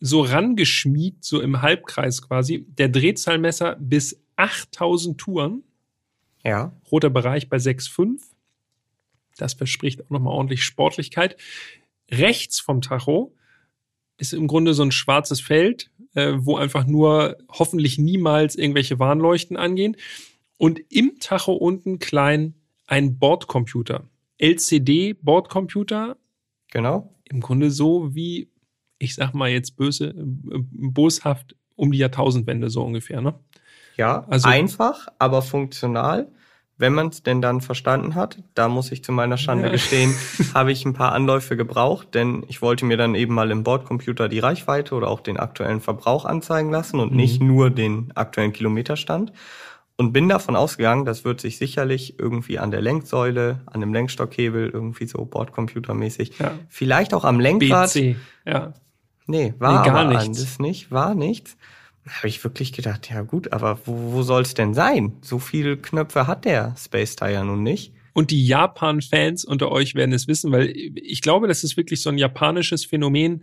[0.00, 5.62] so rangeschmiegt, so im Halbkreis quasi, der Drehzahlmesser bis 8000 Touren.
[6.44, 6.72] Ja.
[6.90, 8.20] Roter Bereich bei 6,5.
[9.36, 11.36] Das verspricht auch nochmal ordentlich Sportlichkeit.
[12.10, 13.34] Rechts vom Tacho
[14.18, 19.56] ist im Grunde so ein schwarzes Feld, äh, wo einfach nur hoffentlich niemals irgendwelche Warnleuchten
[19.56, 19.96] angehen.
[20.56, 22.54] Und im Tacho unten klein
[22.86, 24.08] ein Bordcomputer.
[24.38, 26.16] LCD-Bordcomputer.
[26.70, 27.14] Genau.
[27.24, 28.50] Im Grunde so wie,
[28.98, 33.34] ich sag mal jetzt böse, äh, boshaft um die Jahrtausendwende so ungefähr, ne?
[33.96, 36.28] Ja, Also- einfach, aber funktional.
[36.78, 39.72] Wenn man es denn dann verstanden hat, da muss ich zu meiner Schande Ja.
[39.72, 40.14] gestehen,
[40.54, 44.28] habe ich ein paar Anläufe gebraucht, denn ich wollte mir dann eben mal im Bordcomputer
[44.28, 47.16] die Reichweite oder auch den aktuellen Verbrauch anzeigen lassen und Mhm.
[47.16, 49.32] nicht nur den aktuellen Kilometerstand.
[49.98, 54.68] Und bin davon ausgegangen, das wird sich sicherlich irgendwie an der Lenksäule, an dem Lenkstockhebel,
[54.68, 56.52] irgendwie so Bordcomputermäßig, Ja.
[56.68, 57.94] vielleicht auch am Lenkrad.
[57.94, 58.16] BC.
[58.46, 58.74] Ja.
[59.26, 60.24] Nee, war Nee, gar nichts.
[60.38, 61.56] alles nicht, war nichts.
[62.04, 65.14] Da habe ich wirklich gedacht, ja gut, aber wo, wo soll es denn sein?
[65.22, 67.92] So viele Knöpfe hat der Space Tire nun nicht.
[68.12, 72.10] Und die Japan-Fans unter euch werden es wissen, weil ich glaube, das ist wirklich so
[72.10, 73.42] ein japanisches Phänomen.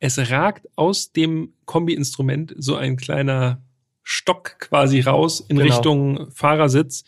[0.00, 3.62] Es ragt aus dem Kombi-Instrument so ein kleiner
[4.08, 5.74] Stock quasi raus in Genau.
[5.74, 7.02] Richtung Fahrersitz.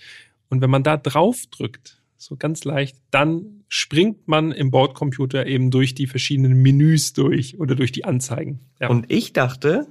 [0.50, 5.70] Und wenn man da drauf drückt, so ganz leicht, dann springt man im Bordcomputer eben
[5.70, 8.60] durch die verschiedenen Menüs durch oder durch die Anzeigen.
[8.80, 8.88] Ja.
[8.88, 9.86] Und ich dachte,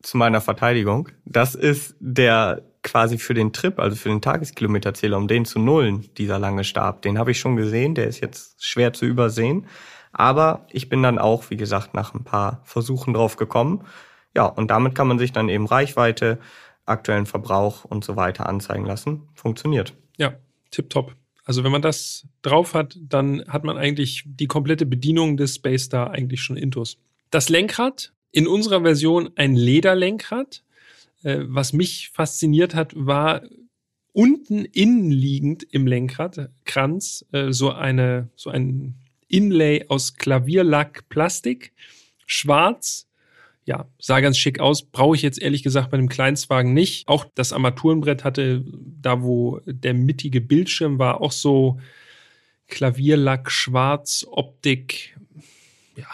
[0.00, 5.28] zu meiner Verteidigung, das ist der quasi für den Trip, also für den Tageskilometerzähler, um
[5.28, 7.02] den zu nullen, dieser lange Stab.
[7.02, 9.66] Den habe ich schon gesehen, der ist jetzt schwer zu übersehen.
[10.12, 13.84] Aber ich bin dann auch, wie gesagt, nach ein paar Versuchen drauf gekommen.
[14.36, 16.38] Ja, und damit kann man sich dann eben Reichweite,
[16.86, 19.28] aktuellen Verbrauch und so weiter anzeigen lassen.
[19.34, 19.94] Funktioniert.
[20.16, 20.34] Ja,
[20.70, 21.14] tipptopp.
[21.44, 25.84] Also wenn man das drauf hat, dann hat man eigentlich die komplette Bedienung des Space
[25.84, 26.98] Star eigentlich schon intus.
[27.30, 30.62] Das Lenkrad, in unserer Version ein Lederlenkrad.
[31.22, 33.42] Äh, was mich fasziniert hat, war
[34.12, 38.96] unten innenliegend im Lenkratkranz äh, so eine so ein
[39.28, 41.72] Inlay aus Klavierlack Plastik,
[42.26, 43.08] schwarz,
[43.70, 44.82] ja, sah ganz schick aus.
[44.82, 47.06] Brauche ich jetzt ehrlich gesagt bei einem Kleinstwagen nicht.
[47.06, 48.64] Auch das Armaturenbrett hatte,
[49.00, 51.78] da wo der mittige Bildschirm war, auch so
[52.66, 55.16] Klavierlack, Schwarz, Optik.
[55.94, 56.08] Ja,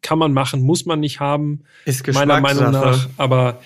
[0.00, 1.64] kann man machen, muss man nicht haben.
[1.84, 3.10] Ist meiner Meinung nach.
[3.18, 3.60] Aber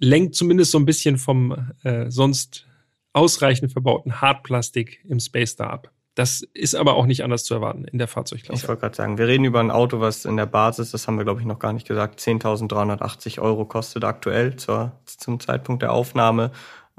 [0.00, 2.66] lenkt zumindest so ein bisschen vom äh, sonst
[3.12, 5.92] ausreichend verbauten Hartplastik im Space Star ab.
[6.20, 8.62] Das ist aber auch nicht anders zu erwarten in der Fahrzeugklasse.
[8.62, 11.16] Ich wollte gerade sagen, wir reden über ein Auto, was in der Basis, das haben
[11.16, 15.92] wir glaube ich noch gar nicht gesagt, 10.380 Euro kostet aktuell zur, zum Zeitpunkt der
[15.92, 16.50] Aufnahme.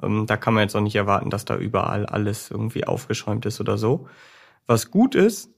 [0.01, 3.61] Ähm, da kann man jetzt auch nicht erwarten, dass da überall alles irgendwie aufgeschäumt ist
[3.61, 4.07] oder so.
[4.65, 5.51] Was gut ist,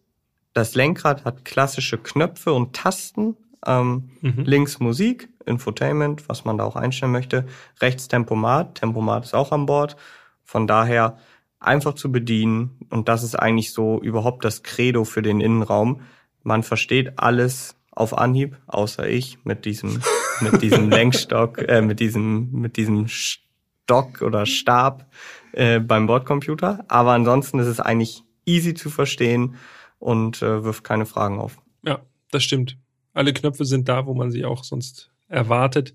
[0.52, 3.38] das Lenkrad hat klassische Knöpfe und Tasten.
[3.66, 4.44] Ähm, mhm.
[4.44, 7.46] Links Musik, Infotainment, was man da auch einstellen möchte.
[7.80, 9.96] Rechts Tempomat, Tempomat ist auch an Bord.
[10.44, 11.18] Von daher
[11.64, 12.78] einfach zu bedienen.
[12.90, 16.02] Und das ist eigentlich so überhaupt das Credo für den Innenraum.
[16.44, 20.02] Man versteht alles auf Anhieb, außer ich mit diesem,
[20.42, 25.10] mit diesem Lenkstock, äh, mit diesem, mit diesem Stock oder Stab
[25.52, 26.86] äh, beim Bordcomputer.
[26.88, 29.56] Aber ansonsten ist es eigentlich easy zu verstehen
[30.00, 31.62] und äh, wirft keine Fragen auf.
[31.86, 32.78] Ja, das stimmt.
[33.14, 35.94] Alle Knöpfe sind da, wo man sie auch sonst erwartet.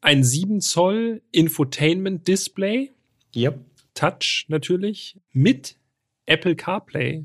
[0.00, 2.92] Ein 7 Zoll Infotainment Display.
[3.34, 3.60] Yep.
[3.94, 5.76] Touch natürlich mit
[6.26, 7.24] Apple CarPlay.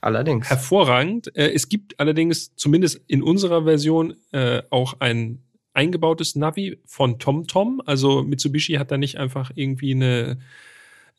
[0.00, 0.48] Allerdings.
[0.48, 1.34] Hervorragend.
[1.36, 5.42] Äh, es gibt allerdings zumindest in unserer Version äh, auch ein
[5.72, 7.82] eingebautes Navi von TomTom.
[7.84, 10.38] Also Mitsubishi hat da nicht einfach irgendwie eine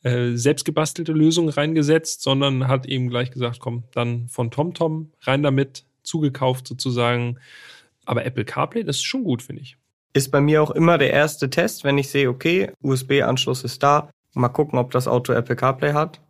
[0.02, 5.84] äh, selbstgebastelte Lösung reingesetzt, sondern hat eben gleich gesagt, komm, dann von TomTom rein damit,
[6.02, 7.38] zugekauft sozusagen.
[8.04, 9.76] Aber Apple CarPlay, das ist schon gut, finde ich.
[10.12, 14.10] Ist bei mir auch immer der erste Test, wenn ich sehe, okay, USB-Anschluss ist da,
[14.34, 16.20] Mal gucken, ob das Auto Apple CarPlay hat.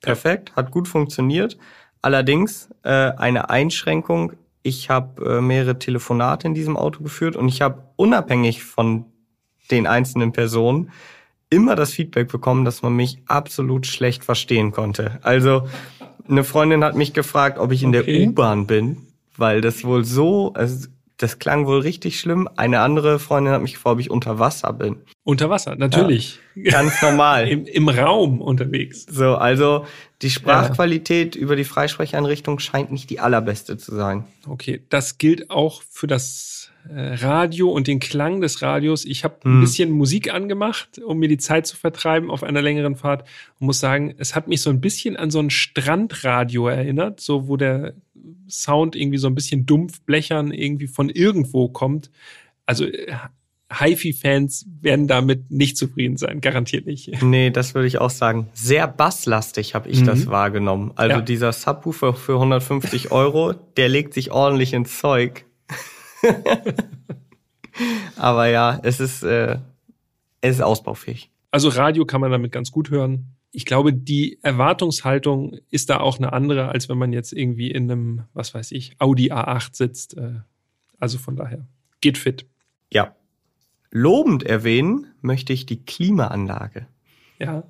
[0.00, 1.58] Perfekt, hat gut funktioniert.
[2.02, 4.32] Allerdings äh, eine Einschränkung.
[4.62, 9.06] Ich habe äh, mehrere Telefonate in diesem Auto geführt und ich habe unabhängig von
[9.70, 10.90] den einzelnen Personen
[11.50, 15.18] immer das Feedback bekommen, dass man mich absolut schlecht verstehen konnte.
[15.22, 15.68] Also
[16.28, 18.04] eine Freundin hat mich gefragt, ob ich in okay.
[18.04, 18.98] der U-Bahn bin,
[19.36, 20.88] weil das wohl so, also
[21.22, 22.48] das klang wohl richtig schlimm.
[22.56, 24.96] Eine andere Freundin hat mich gefragt, ob ich unter Wasser bin.
[25.22, 26.38] Unter Wasser, natürlich.
[26.54, 27.46] Ja, ganz normal.
[27.48, 29.06] Im, Im Raum unterwegs.
[29.08, 29.86] So, also
[30.22, 31.42] die Sprachqualität ja.
[31.42, 34.24] über die Freisprecheinrichtung scheint nicht die allerbeste zu sein.
[34.46, 39.04] Okay, das gilt auch für das Radio und den Klang des Radios.
[39.04, 39.58] Ich habe hm.
[39.58, 43.66] ein bisschen Musik angemacht, um mir die Zeit zu vertreiben auf einer längeren Fahrt und
[43.66, 47.56] muss sagen, es hat mich so ein bisschen an so ein Strandradio erinnert, so wo
[47.56, 47.94] der
[48.48, 52.10] Sound irgendwie so ein bisschen dumpf blechern irgendwie von irgendwo kommt.
[52.66, 53.12] Also äh,
[53.72, 57.22] HiFi-Fans werden damit nicht zufrieden sein, garantiert nicht.
[57.22, 58.48] Nee, das würde ich auch sagen.
[58.52, 60.06] Sehr basslastig habe ich mhm.
[60.06, 60.92] das wahrgenommen.
[60.96, 61.20] Also ja.
[61.20, 65.44] dieser Subwoofer für 150 Euro, der legt sich ordentlich ins Zeug.
[68.16, 69.58] Aber ja, es ist, äh,
[70.40, 71.30] es ist ausbaufähig.
[71.50, 76.18] Also Radio kann man damit ganz gut hören ich glaube, die Erwartungshaltung ist da auch
[76.18, 80.16] eine andere, als wenn man jetzt irgendwie in einem, was weiß ich, Audi A8 sitzt.
[80.16, 80.40] Äh,
[80.98, 81.66] also von daher,
[82.00, 82.46] geht fit.
[82.92, 83.14] Ja.
[83.90, 86.86] Lobend erwähnen möchte ich die Klimaanlage.
[87.38, 87.64] Ja.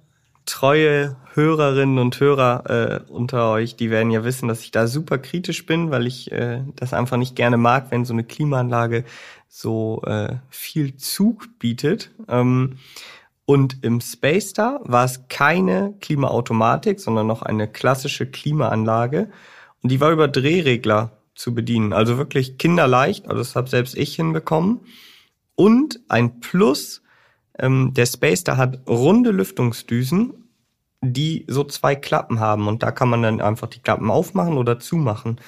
[0.47, 5.19] Treue Hörerinnen und Hörer äh, unter euch, die werden ja wissen, dass ich da super
[5.19, 9.05] kritisch bin, weil ich äh, das einfach nicht gerne mag, wenn so eine Klimaanlage
[9.49, 12.11] so äh, viel Zug bietet.
[12.29, 12.79] Ähm,
[13.45, 19.31] und im Space Star war es keine Klimaautomatik, sondern noch eine klassische Klimaanlage.
[19.83, 21.93] Und die war über Drehregler zu bedienen.
[21.93, 23.27] Also wirklich kinderleicht.
[23.27, 24.81] Also das habe selbst ich hinbekommen.
[25.57, 27.03] Und ein Plus,
[27.61, 30.35] ähm, der Space Star hat runde Lüftungsdüsen,
[31.03, 32.69] die so zwei Klappen haben.
[32.69, 35.41] Und da kann man dann einfach die Klappen aufmachen oder zumachen.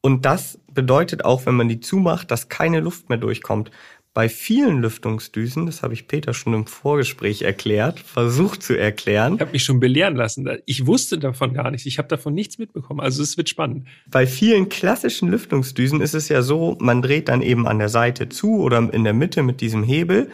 [0.00, 3.70] Und das bedeutet auch, wenn man die zumacht, dass keine Luft mehr durchkommt.
[4.14, 9.34] Bei vielen Lüftungsdüsen, das habe ich Peter schon im Vorgespräch erklärt, versucht zu erklären.
[9.34, 10.48] Ich habe mich schon belehren lassen.
[10.66, 11.86] Ich wusste davon gar nichts.
[11.86, 13.00] Ich habe davon nichts mitbekommen.
[13.00, 13.86] Also es wird spannend.
[14.10, 18.28] Bei vielen klassischen Lüftungsdüsen ist es ja so, man dreht dann eben an der Seite
[18.28, 20.30] zu oder in der Mitte mit diesem Hebel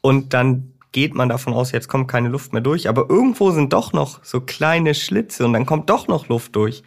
[0.00, 2.88] und dann geht man davon aus, jetzt kommt keine Luft mehr durch.
[2.88, 6.82] Aber irgendwo sind doch noch so kleine Schlitze und dann kommt doch noch Luft durch.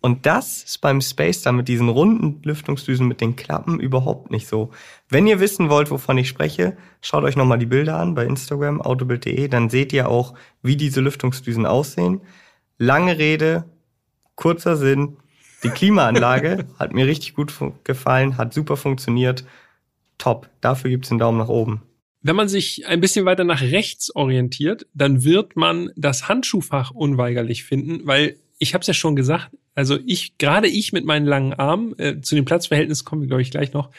[0.00, 4.46] Und das ist beim Space da mit diesen runden Lüftungsdüsen mit den Klappen überhaupt nicht
[4.46, 4.70] so.
[5.08, 8.80] Wenn ihr wissen wollt, wovon ich spreche, schaut euch nochmal die Bilder an bei Instagram,
[8.80, 12.20] autobild.de, dann seht ihr auch, wie diese Lüftungsdüsen aussehen.
[12.78, 13.64] Lange Rede,
[14.36, 15.16] kurzer Sinn.
[15.64, 19.44] Die Klimaanlage hat mir richtig gut gefallen, hat super funktioniert.
[20.18, 20.48] Top.
[20.60, 21.82] Dafür gibt's einen Daumen nach oben.
[22.26, 27.62] Wenn man sich ein bisschen weiter nach rechts orientiert, dann wird man das Handschuhfach unweigerlich
[27.62, 31.52] finden, weil ich habe es ja schon gesagt, also ich, gerade ich mit meinen langen
[31.52, 33.90] Armen, äh, zu den Platzverhältnissen kommen wir, glaube ich, gleich noch,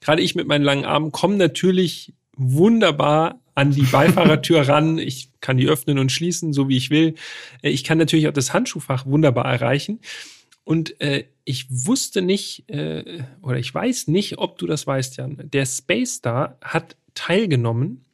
[0.00, 4.98] gerade ich mit meinen langen Armen komme natürlich wunderbar an die Beifahrertür ran.
[4.98, 7.16] Ich kann die öffnen und schließen, so wie ich will.
[7.62, 9.98] Äh, ich kann natürlich auch das Handschuhfach wunderbar erreichen.
[10.62, 15.50] Und äh, ich wusste nicht, äh, oder ich weiß nicht, ob du das weißt, Jan.
[15.52, 18.04] Der Space Star hat teilgenommen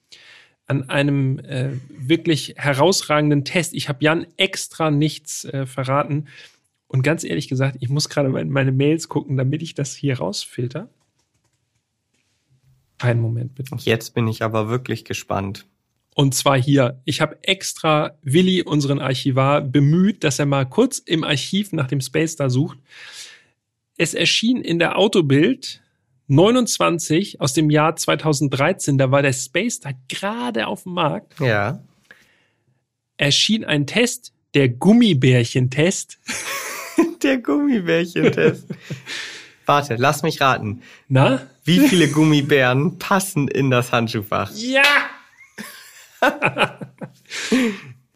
[0.66, 3.72] an einem äh, wirklich herausragenden Test.
[3.74, 6.26] Ich habe Jan extra nichts äh, verraten.
[6.86, 10.18] Und ganz ehrlich gesagt, ich muss gerade in meine Mails gucken, damit ich das hier
[10.18, 10.88] rausfilter.
[12.98, 13.76] Einen Moment bitte.
[13.78, 15.66] Jetzt bin ich aber wirklich gespannt.
[16.14, 17.00] Und zwar hier.
[17.04, 22.00] Ich habe extra Willi, unseren Archivar, bemüht, dass er mal kurz im Archiv nach dem
[22.00, 22.78] Space da sucht.
[23.96, 25.80] Es erschien in der Autobild
[26.28, 31.40] 29 aus dem Jahr 2013, da war der Space da gerade auf dem Markt.
[31.40, 31.82] Ja.
[33.16, 36.18] Erschien ein Test, der Gummibärchen-Test.
[37.22, 38.66] der Gummibärchen-Test.
[39.66, 40.82] Warte, lass mich raten.
[41.08, 41.46] Na?
[41.64, 44.52] Wie viele Gummibären passen in das Handschuhfach?
[44.54, 44.82] Ja!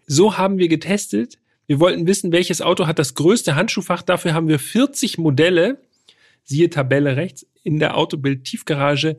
[0.07, 1.39] so haben wir getestet.
[1.67, 4.03] Wir wollten wissen, welches Auto hat das größte Handschuhfach.
[4.03, 5.79] Dafür haben wir 40 Modelle,
[6.45, 9.19] siehe Tabelle rechts, in der Autobild Tiefgarage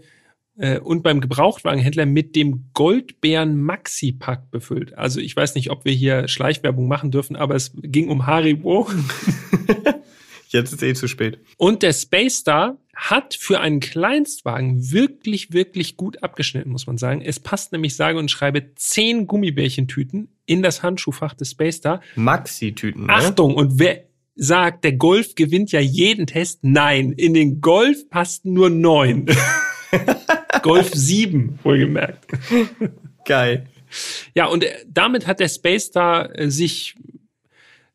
[0.58, 4.98] äh, und beim Gebrauchtwagenhändler mit dem Goldbären Maxi Pack befüllt.
[4.98, 8.90] Also ich weiß nicht, ob wir hier Schleichwerbung machen dürfen, aber es ging um Haribo.
[10.50, 11.40] Jetzt ist eh zu spät.
[11.58, 17.22] Und der Space Star hat für einen Kleinstwagen wirklich, wirklich gut abgeschnitten, muss man sagen.
[17.22, 22.02] Es passt nämlich, sage und schreibe, zehn Gummibärchentüten in das Handschuhfach des Space Star.
[22.16, 23.08] Maxi-Tüten.
[23.08, 23.14] Ne?
[23.14, 24.04] Achtung, und wer
[24.36, 26.60] sagt, der Golf gewinnt ja jeden Test?
[26.63, 29.28] Nein, in den Golf passten nur neun.
[30.62, 32.26] Golf sieben, wohlgemerkt.
[33.26, 33.67] Geil.
[34.34, 36.96] Ja, und damit hat der Space Star äh, sich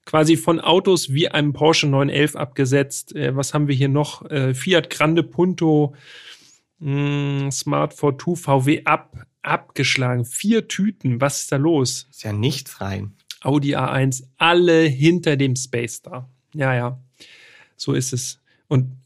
[0.05, 3.15] quasi von Autos wie einem Porsche 911 abgesetzt.
[3.15, 4.29] Äh, was haben wir hier noch?
[4.31, 5.95] Äh, Fiat Grande Punto,
[6.81, 10.25] hm, Smart 42 VW ab, abgeschlagen.
[10.25, 11.21] Vier Tüten.
[11.21, 12.07] Was ist da los?
[12.11, 13.18] Ist ja nichts rein.
[13.41, 16.29] Audi A1, alle hinter dem Space da.
[16.55, 17.01] Ja, ja.
[17.77, 18.41] So ist es.
[18.67, 18.97] Und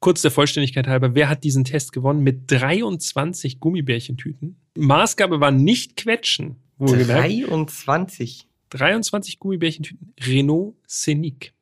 [0.00, 2.22] kurz der Vollständigkeit halber, wer hat diesen Test gewonnen?
[2.22, 4.56] Mit 23 Gummibärchentüten.
[4.76, 6.56] Maßgabe war nicht quetschen.
[6.78, 8.46] 23?
[8.70, 11.52] 23 Gummibärchentüten Renault Scenic.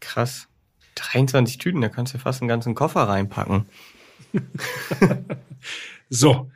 [0.00, 0.48] Krass.
[0.96, 3.66] 23 Tüten, da kannst du fast einen ganzen Koffer reinpacken.
[6.10, 6.50] so.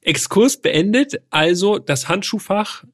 [0.00, 1.22] Exkurs beendet.
[1.30, 2.84] Also das Handschuhfach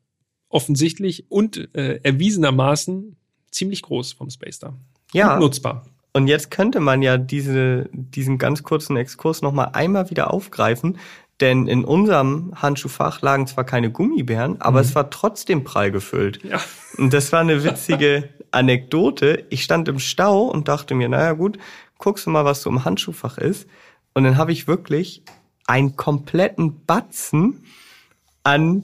[0.49, 3.17] offensichtlich und äh, erwiesenermaßen
[3.51, 4.75] ziemlich groß vom Space Star.
[5.13, 5.35] Ja.
[5.35, 5.87] Und nutzbar.
[6.13, 10.99] Und jetzt könnte man ja diese, diesen ganz kurzen Exkurs nochmal einmal wieder aufgreifen,
[11.41, 14.87] denn in unserem Handschuhfach lagen zwar keine Gummibären, aber mhm.
[14.87, 16.43] es war trotzdem prall gefüllt.
[16.43, 16.61] Ja.
[16.97, 19.45] Und das war eine witzige Anekdote.
[19.51, 21.59] Ich stand im Stau und dachte mir, naja gut,
[21.99, 23.69] guckst du mal, was so im Handschuhfach ist.
[24.15, 25.23] Und dann habe ich wirklich
[25.67, 27.65] einen kompletten Batzen
[28.43, 28.83] an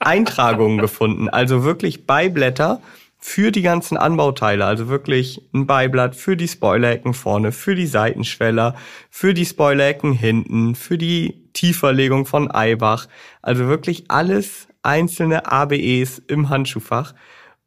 [0.00, 1.28] Eintragungen gefunden.
[1.28, 2.80] Also wirklich Beiblätter
[3.18, 8.74] für die ganzen Anbauteile, also wirklich ein Beiblatt für die Spoilerecken vorne, für die Seitenschweller,
[9.10, 13.06] für die Spoilerecken hinten, für die Tieferlegung von Eibach,
[13.42, 17.14] also wirklich alles einzelne ABEs im Handschuhfach.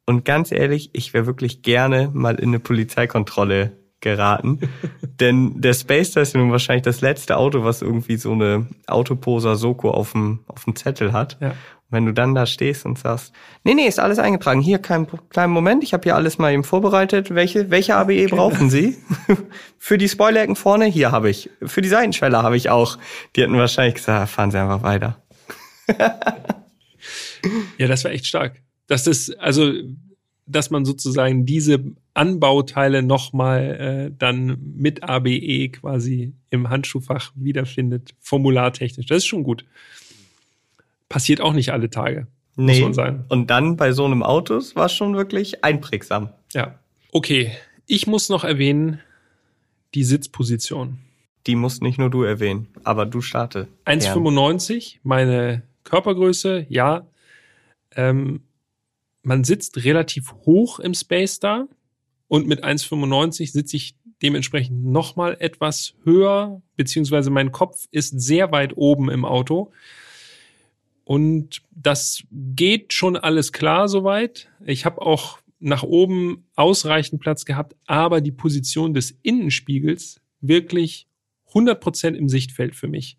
[0.06, 3.72] Und ganz ehrlich, ich wäre wirklich gerne mal in eine Polizeikontrolle
[4.04, 4.60] geraten.
[5.20, 9.56] Denn der Space ist ja nun wahrscheinlich das letzte Auto, was irgendwie so eine Autoposer
[9.56, 11.38] Soko auf dem, auf dem Zettel hat.
[11.40, 11.54] Ja.
[11.90, 14.60] Wenn du dann da stehst und sagst, nee, nee, ist alles eingetragen.
[14.60, 17.34] Hier, kein kleinen Moment, ich habe hier alles mal eben vorbereitet.
[17.34, 18.96] Welche, welche ABE brauchen Sie?
[19.78, 21.50] Für die Spoilerecken vorne, hier habe ich.
[21.62, 22.98] Für die Seitenschweller habe ich auch.
[23.36, 25.22] Die hätten wahrscheinlich gesagt, fahren Sie einfach weiter.
[27.78, 28.60] ja, das war echt stark.
[28.88, 29.72] Das ist, also,
[30.46, 39.06] dass man sozusagen diese Anbauteile nochmal äh, dann mit ABE quasi im Handschuhfach wiederfindet, formulartechnisch.
[39.06, 39.64] Das ist schon gut
[41.14, 42.26] passiert auch nicht alle Tage.
[42.56, 42.72] Nee.
[42.72, 43.24] Muss man sagen.
[43.28, 46.30] Und dann bei so einem Autos war es schon wirklich einprägsam.
[46.52, 46.78] Ja.
[47.12, 47.52] Okay.
[47.86, 48.98] Ich muss noch erwähnen,
[49.94, 50.98] die Sitzposition.
[51.46, 53.68] Die muss nicht nur du erwähnen, aber du starte.
[53.84, 57.06] 1,95, meine Körpergröße, ja.
[57.94, 58.40] Ähm,
[59.22, 61.68] man sitzt relativ hoch im Space da
[62.28, 68.76] und mit 1,95 sitze ich dementsprechend nochmal etwas höher, beziehungsweise mein Kopf ist sehr weit
[68.76, 69.72] oben im Auto.
[71.04, 74.48] Und das geht schon alles klar soweit.
[74.64, 81.06] Ich habe auch nach oben ausreichend Platz gehabt, aber die Position des Innenspiegels wirklich
[81.52, 83.16] 100% im Sichtfeld für mich.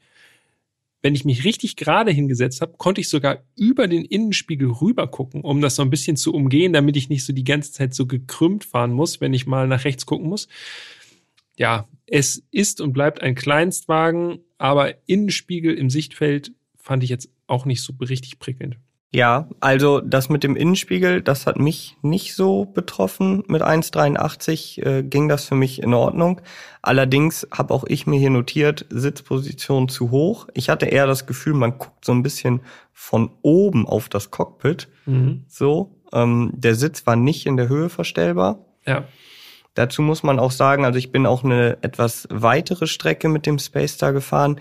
[1.05, 5.41] Wenn ich mich richtig gerade hingesetzt habe, konnte ich sogar über den Innenspiegel rüber gucken,
[5.41, 8.07] um das so ein bisschen zu umgehen, damit ich nicht so die ganze Zeit so
[8.07, 10.47] gekrümmt fahren muss, wenn ich mal nach rechts gucken muss.
[11.57, 17.65] ja, es ist und bleibt ein Kleinstwagen, aber Innenspiegel im Sichtfeld fand ich jetzt auch
[17.65, 18.79] nicht so richtig prickelnd.
[19.15, 23.45] Ja, also das mit dem Innenspiegel, das hat mich nicht so betroffen.
[23.47, 26.41] Mit 1,83 äh, ging das für mich in Ordnung.
[26.81, 30.49] Allerdings habe auch ich mir hier notiert, Sitzposition zu hoch.
[30.53, 32.59] Ich hatte eher das Gefühl, man guckt so ein bisschen
[32.91, 34.89] von oben auf das Cockpit.
[35.05, 35.45] Mhm.
[35.47, 38.65] So, ähm, der Sitz war nicht in der Höhe verstellbar.
[38.85, 39.05] Ja.
[39.75, 43.59] Dazu muss man auch sagen, also ich bin auch eine etwas weitere Strecke mit dem
[43.59, 44.59] Space Star gefahren.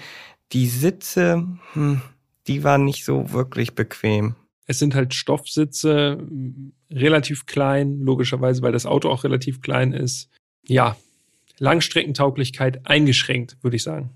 [0.52, 2.02] Die Sitze, hm,
[2.46, 4.36] die waren nicht so wirklich bequem.
[4.66, 6.26] Es sind halt Stoffsitze,
[6.90, 10.30] relativ klein, logischerweise, weil das Auto auch relativ klein ist.
[10.66, 10.96] Ja,
[11.58, 14.10] Langstreckentauglichkeit eingeschränkt, würde ich sagen.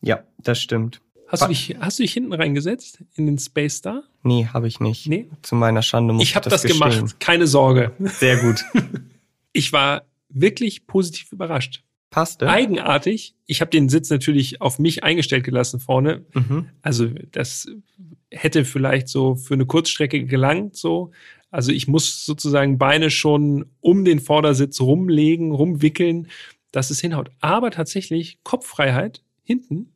[0.00, 1.00] Ja, das stimmt.
[1.26, 4.02] Hast du, dich, hast du dich hinten reingesetzt in den Space Star?
[4.22, 5.06] Nee, habe ich nicht.
[5.08, 5.28] Nee?
[5.42, 7.20] Zu meiner Schande muss ich hab das, das gemacht.
[7.20, 7.92] Keine Sorge.
[7.98, 8.64] Sehr gut.
[9.52, 11.84] ich war wirklich positiv überrascht.
[12.10, 12.48] Passte.
[12.48, 13.34] Eigenartig.
[13.46, 16.24] Ich habe den Sitz natürlich auf mich eingestellt gelassen vorne.
[16.32, 16.68] Mhm.
[16.80, 17.68] Also das
[18.30, 21.10] hätte vielleicht so für eine Kurzstrecke gelangt, so.
[21.50, 26.28] Also ich muss sozusagen Beine schon um den Vordersitz rumlegen, rumwickeln,
[26.72, 27.30] dass es hinhaut.
[27.40, 29.92] Aber tatsächlich Kopffreiheit hinten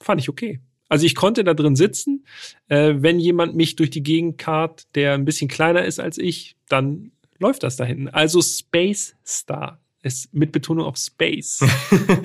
[0.00, 0.60] fand ich okay.
[0.88, 2.26] Also ich konnte da drin sitzen.
[2.68, 6.56] Äh, wenn jemand mich durch die Gegend kart, der ein bisschen kleiner ist als ich,
[6.68, 8.08] dann läuft das da hinten.
[8.08, 11.64] Also Space Star ist mit Betonung auf Space.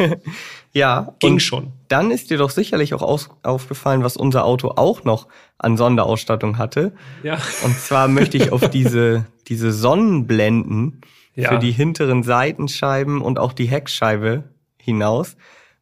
[0.74, 1.74] ja, ging schon.
[1.88, 6.58] Dann ist dir doch sicherlich auch aus, aufgefallen, was unser Auto auch noch an Sonderausstattung
[6.58, 6.94] hatte.
[7.24, 7.38] Ja.
[7.64, 11.02] Und zwar möchte ich auf diese, diese Sonnenblenden
[11.36, 11.50] ja.
[11.50, 14.46] für die hinteren Seitenscheiben und auch die Heckscheibe
[14.78, 15.38] hinaus.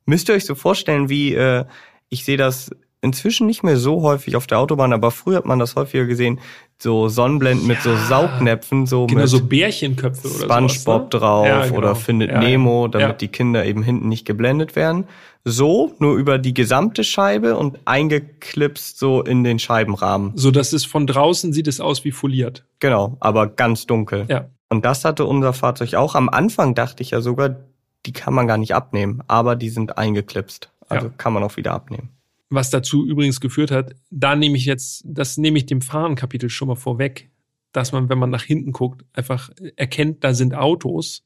[0.06, 1.66] Müsst ihr euch so vorstellen, wie äh,
[2.10, 2.72] ich sehe das
[3.02, 6.39] inzwischen nicht mehr so häufig auf der Autobahn, aber früher hat man das häufiger gesehen,
[6.78, 7.74] so Sonnenblenden ja.
[7.74, 11.10] mit so Saugnäpfen, so genau, mit so Bärchenköpfe oder SpongeBob sowas, ne?
[11.10, 11.78] drauf ja, genau.
[11.78, 15.06] oder findet ja, Nemo, damit die Kinder eben hinten nicht geblendet werden.
[15.44, 20.32] So, nur über die gesamte Scheibe und eingeklipst so in den Scheibenrahmen.
[20.36, 22.66] So dass es von draußen sieht es aus wie foliert.
[22.80, 24.26] Genau, aber ganz dunkel.
[24.28, 24.50] Ja.
[24.70, 26.16] Und das hatte unser Fahrzeug auch.
[26.16, 27.58] Am Anfang dachte ich ja sogar,
[28.06, 30.72] die kann man gar nicht abnehmen, aber die sind eingeklipst.
[30.88, 32.14] Also kann man auch wieder abnehmen
[32.50, 36.68] was dazu übrigens geführt hat, da nehme ich jetzt, das nehme ich dem Fahrenkapitel schon
[36.68, 37.30] mal vorweg,
[37.72, 41.24] dass man, wenn man nach hinten guckt, einfach erkennt, da sind Autos,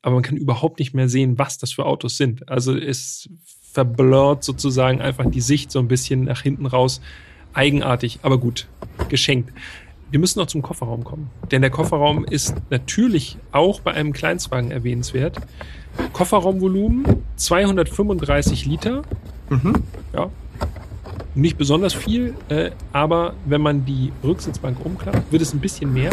[0.00, 2.48] aber man kann überhaupt nicht mehr sehen, was das für Autos sind.
[2.48, 3.28] Also es
[3.72, 7.00] verblurrt sozusagen einfach die Sicht so ein bisschen nach hinten raus.
[7.54, 8.68] Eigenartig, aber gut,
[9.08, 9.52] geschenkt.
[10.10, 14.70] Wir müssen noch zum Kofferraum kommen, denn der Kofferraum ist natürlich auch bei einem Kleinstwagen
[14.70, 15.38] erwähnenswert.
[16.12, 17.04] Kofferraumvolumen
[17.36, 19.02] 235 Liter.
[19.48, 19.82] Mhm.
[20.12, 20.30] Ja,
[21.34, 26.10] nicht besonders viel, äh, aber wenn man die Rücksitzbank umklappt, wird es ein bisschen mehr.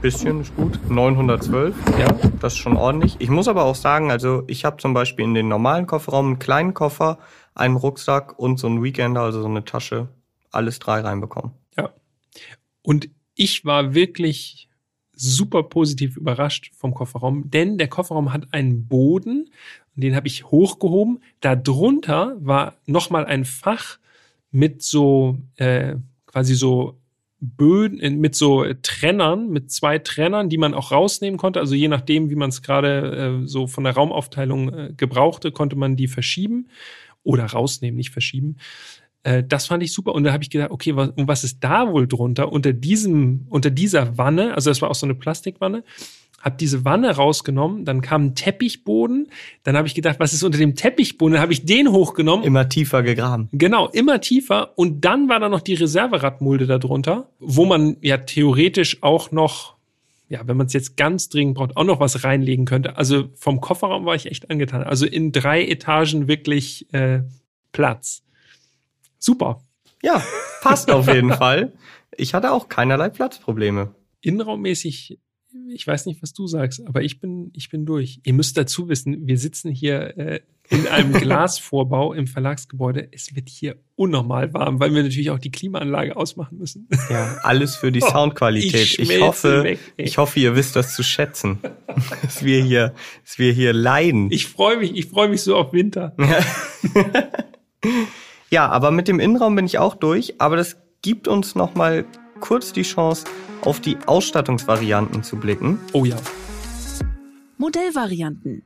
[0.00, 0.78] Bisschen ist gut.
[0.90, 1.74] 912.
[1.98, 2.12] Ja.
[2.40, 3.16] Das ist schon ordentlich.
[3.18, 6.38] Ich muss aber auch sagen, also ich habe zum Beispiel in den normalen Kofferraum einen
[6.38, 7.18] kleinen Koffer,
[7.54, 10.08] einen Rucksack und so einen Weekender, also so eine Tasche,
[10.50, 11.52] alles drei reinbekommen.
[11.76, 11.90] Ja.
[12.82, 14.68] Und ich war wirklich
[15.12, 19.50] super positiv überrascht vom Kofferraum, denn der Kofferraum hat einen Boden,
[19.94, 21.20] den habe ich hochgehoben.
[21.40, 23.98] Darunter war nochmal ein Fach,
[24.50, 27.00] mit so äh, quasi so
[27.40, 31.60] Böden, äh, mit so Trennern, mit zwei Trennern, die man auch rausnehmen konnte.
[31.60, 35.76] Also je nachdem, wie man es gerade äh, so von der Raumaufteilung äh, gebrauchte, konnte
[35.76, 36.68] man die verschieben
[37.22, 38.56] oder rausnehmen, nicht verschieben.
[39.26, 40.14] Äh, das fand ich super.
[40.14, 42.52] Und da habe ich gedacht, okay, was, und was ist da wohl drunter?
[42.52, 45.82] Unter diesem, unter dieser Wanne, also das war auch so eine Plastikwanne,
[46.40, 49.28] habe diese Wanne rausgenommen, dann kam ein Teppichboden,
[49.64, 51.32] dann habe ich gedacht, was ist unter dem Teppichboden?
[51.32, 52.44] Dann habe ich den hochgenommen.
[52.44, 53.48] Immer tiefer gegraben.
[53.50, 59.02] Genau, immer tiefer und dann war da noch die Reserveradmulde darunter, wo man ja theoretisch
[59.02, 59.74] auch noch
[60.28, 62.96] ja, wenn man es jetzt ganz dringend braucht, auch noch was reinlegen könnte.
[62.96, 64.82] Also vom Kofferraum war ich echt angetan.
[64.82, 67.20] Also in drei Etagen wirklich äh,
[67.70, 68.25] Platz.
[69.26, 69.60] Super.
[70.04, 70.22] Ja,
[70.60, 71.72] passt auf jeden Fall.
[72.16, 73.92] Ich hatte auch keinerlei Platzprobleme.
[74.20, 75.18] Innenraummäßig
[75.68, 78.20] ich weiß nicht, was du sagst, aber ich bin, ich bin durch.
[78.24, 83.08] Ihr müsst dazu wissen, wir sitzen hier äh, in einem Glasvorbau im Verlagsgebäude.
[83.10, 86.88] Es wird hier unnormal warm, weil wir natürlich auch die Klimaanlage ausmachen müssen.
[87.10, 88.98] Ja, alles für die oh, Soundqualität.
[88.98, 91.58] Ich, ich hoffe, weg, ich hoffe, ihr wisst das zu schätzen,
[92.22, 94.30] dass wir hier, dass wir hier leiden.
[94.30, 96.14] Ich freue mich, ich freue mich so auf Winter.
[98.50, 100.40] Ja, aber mit dem Innenraum bin ich auch durch.
[100.40, 102.04] Aber das gibt uns noch mal
[102.40, 103.24] kurz die Chance,
[103.62, 105.78] auf die Ausstattungsvarianten zu blicken.
[105.92, 106.16] Oh ja.
[107.58, 108.62] Modellvarianten.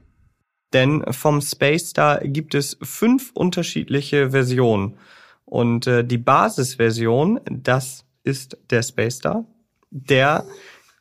[0.73, 4.97] Denn vom Space Star gibt es fünf unterschiedliche Versionen.
[5.45, 9.45] Und äh, die Basisversion, das ist der Space Star,
[9.91, 10.45] der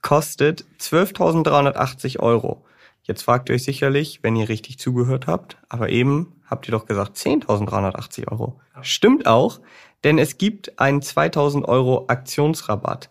[0.01, 2.65] kostet 12.380 Euro.
[3.09, 6.85] Jetzt fragt ihr euch sicherlich, wenn ihr richtig zugehört habt, aber eben habt ihr doch
[6.85, 8.61] gesagt 10.380 Euro.
[8.83, 9.61] Stimmt auch,
[10.03, 13.09] denn es gibt einen 2.000 Euro Aktionsrabatt.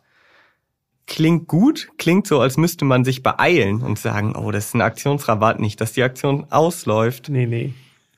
[1.08, 4.82] Klingt gut, klingt so, als müsste man sich beeilen und sagen, oh, das ist ein
[4.82, 7.28] Aktionsrabatt, nicht, dass die Aktion ausläuft.
[7.28, 7.74] Nee, nee.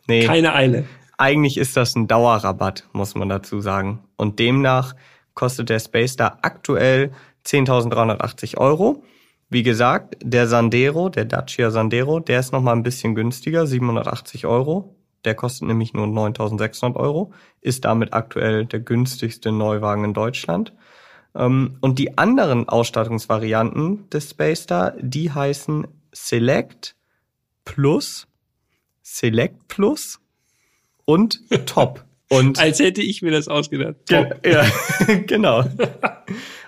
[0.07, 0.27] Nee.
[0.27, 0.85] Keine Eile.
[1.17, 4.01] Eigentlich ist das ein Dauerrabatt, muss man dazu sagen.
[4.17, 4.95] Und demnach
[5.33, 7.13] kostet der Space da aktuell
[7.47, 9.03] 10.380 Euro.
[9.53, 14.95] Wie gesagt, der Sandero, der Dacia Sandero, der ist nochmal ein bisschen günstiger, 780 Euro.
[15.25, 20.73] Der kostet nämlich nur 9.600 Euro, ist damit aktuell der günstigste Neuwagen in Deutschland.
[21.35, 26.95] Ähm, und die anderen Ausstattungsvarianten des Space Star, die heißen Select
[27.65, 28.29] Plus,
[29.03, 30.21] Select Plus
[31.05, 32.05] und Top.
[32.29, 33.97] Und Als hätte ich mir das ausgedacht.
[34.07, 34.47] Top.
[34.47, 34.65] Ja,
[35.27, 35.65] genau.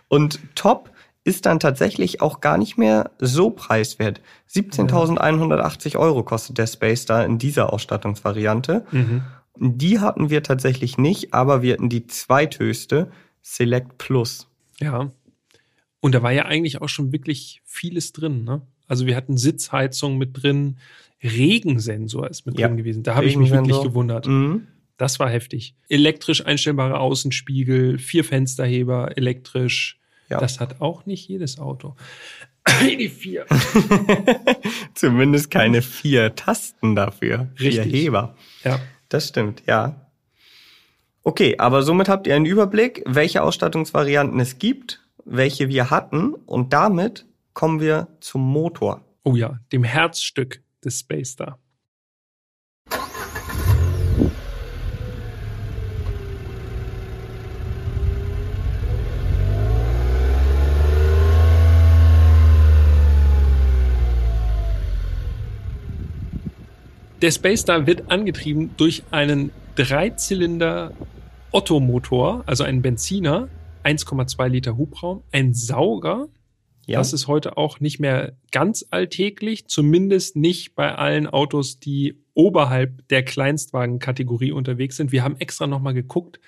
[0.08, 0.91] Und Top
[1.24, 4.20] ist dann tatsächlich auch gar nicht mehr so preiswert.
[4.50, 8.84] 17.180 Euro kostet der Space da in dieser Ausstattungsvariante.
[8.90, 9.22] Mhm.
[9.58, 13.10] Die hatten wir tatsächlich nicht, aber wir hatten die zweithöchste
[13.42, 14.48] Select Plus.
[14.80, 15.12] Ja.
[16.00, 18.44] Und da war ja eigentlich auch schon wirklich vieles drin.
[18.44, 18.62] Ne?
[18.88, 20.78] Also wir hatten Sitzheizung mit drin,
[21.22, 22.66] Regensensor ist mit ja.
[22.66, 23.04] drin gewesen.
[23.04, 24.26] Da habe ich mich wirklich gewundert.
[24.26, 24.66] Mhm.
[24.96, 25.76] Das war heftig.
[25.88, 30.00] Elektrisch einstellbare Außenspiegel, vier Fensterheber, elektrisch.
[30.32, 30.38] Ja.
[30.38, 31.94] Das hat auch nicht jedes Auto.
[32.80, 33.44] Die vier.
[34.94, 37.48] Zumindest keine vier Tasten dafür.
[37.60, 37.82] Richtig.
[37.84, 38.36] Vier Heber.
[38.64, 38.80] Ja.
[39.10, 40.08] Das stimmt, ja.
[41.22, 46.72] Okay, aber somit habt ihr einen Überblick, welche Ausstattungsvarianten es gibt, welche wir hatten und
[46.72, 49.04] damit kommen wir zum Motor.
[49.24, 51.58] Oh ja, dem Herzstück des Space Star.
[67.22, 70.92] Der Space Star wird angetrieben durch einen Dreizylinder
[71.52, 73.48] Ottomotor, also einen Benziner,
[73.84, 76.26] 1,2 Liter Hubraum, ein Sauger.
[76.84, 76.98] Ja.
[76.98, 83.06] Das ist heute auch nicht mehr ganz alltäglich, zumindest nicht bei allen Autos, die oberhalb
[83.06, 85.12] der Kleinstwagen-Kategorie unterwegs sind.
[85.12, 86.40] Wir haben extra nochmal geguckt,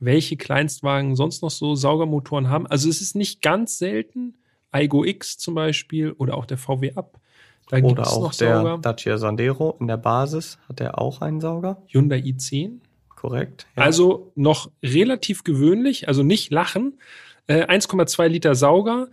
[0.00, 2.66] welche Kleinstwagen sonst noch so Saugermotoren haben.
[2.66, 4.38] Also es ist nicht ganz selten.
[4.70, 7.20] Aigo X zum Beispiel oder auch der VW Up
[7.68, 8.78] da Oder auch der Sauger.
[8.78, 11.82] Dacia Sandero in der Basis hat er auch einen Sauger.
[11.86, 12.80] Hyundai i10.
[13.08, 13.66] Korrekt.
[13.76, 13.82] Ja.
[13.82, 16.98] Also noch relativ gewöhnlich, also nicht lachen.
[17.46, 19.08] Äh, 1,2 Liter Sauger,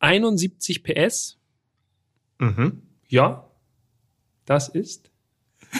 [0.00, 1.38] 71 PS.
[2.38, 2.82] Mhm.
[3.08, 3.48] Ja,
[4.44, 5.10] das ist.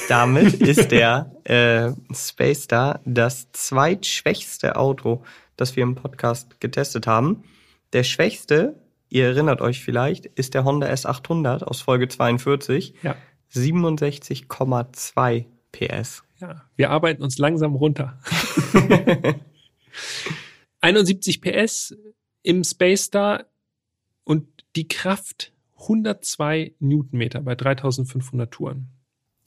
[0.08, 5.24] Damit ist der äh, Space Star das zweitschwächste Auto,
[5.56, 7.44] das wir im Podcast getestet haben.
[7.92, 8.76] Der schwächste
[9.08, 12.94] ihr erinnert euch vielleicht, ist der Honda S800 aus Folge 42.
[13.02, 13.16] Ja.
[13.52, 16.22] 67,2 PS.
[16.38, 18.18] Ja, wir arbeiten uns langsam runter.
[20.80, 21.96] 71 PS
[22.42, 23.46] im Space Star
[24.24, 24.46] und
[24.76, 28.88] die Kraft 102 Newtonmeter bei 3500 Touren.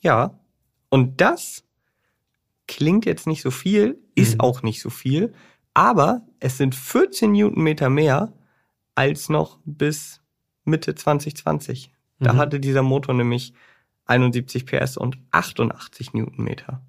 [0.01, 0.39] Ja,
[0.89, 1.63] und das
[2.67, 4.39] klingt jetzt nicht so viel, ist mhm.
[4.41, 5.33] auch nicht so viel,
[5.73, 8.33] aber es sind 14 Newtonmeter mehr
[8.95, 10.21] als noch bis
[10.63, 11.91] Mitte 2020.
[12.19, 12.37] Da mhm.
[12.37, 13.53] hatte dieser Motor nämlich
[14.05, 16.81] 71 PS und 88 Newtonmeter.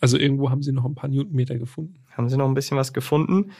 [0.00, 1.94] Also irgendwo haben sie noch ein paar Newtonmeter gefunden.
[2.16, 3.52] Haben sie noch ein bisschen was gefunden.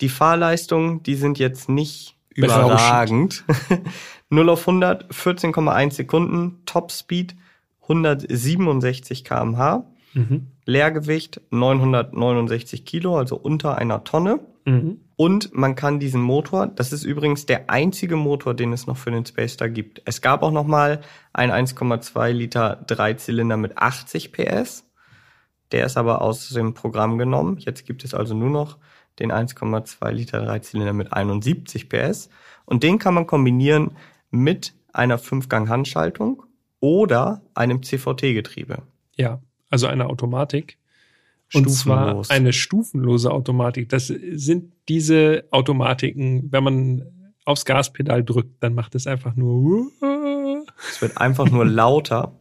[0.00, 3.44] Die Fahrleistungen, die sind jetzt nicht überragend.
[4.30, 7.36] 0 auf 100, 14,1 Sekunden, Topspeed
[7.82, 9.84] 167 kmh,
[10.14, 10.46] mhm.
[10.64, 14.40] Leergewicht 969 Kilo, also unter einer Tonne.
[14.64, 15.00] Mhm.
[15.16, 19.10] Und man kann diesen Motor, das ist übrigens der einzige Motor, den es noch für
[19.10, 20.02] den Space Star gibt.
[20.04, 21.00] Es gab auch noch mal
[21.32, 24.84] einen 1,2 Liter Dreizylinder mit 80 PS.
[25.72, 27.58] Der ist aber aus dem Programm genommen.
[27.58, 28.78] Jetzt gibt es also nur noch
[29.18, 32.30] den 1,2 Liter Dreizylinder mit 71 PS.
[32.64, 33.92] Und den kann man kombinieren
[34.30, 36.44] mit einer Fünfgang-Handschaltung
[36.80, 38.82] oder einem CVT-Getriebe.
[39.16, 40.78] Ja, also einer Automatik.
[41.52, 43.88] Und zwar eine stufenlose Automatik.
[43.88, 47.02] Das sind diese Automatiken, wenn man
[47.44, 49.90] aufs Gaspedal drückt, dann macht es einfach nur.
[50.88, 52.36] Es wird einfach nur lauter.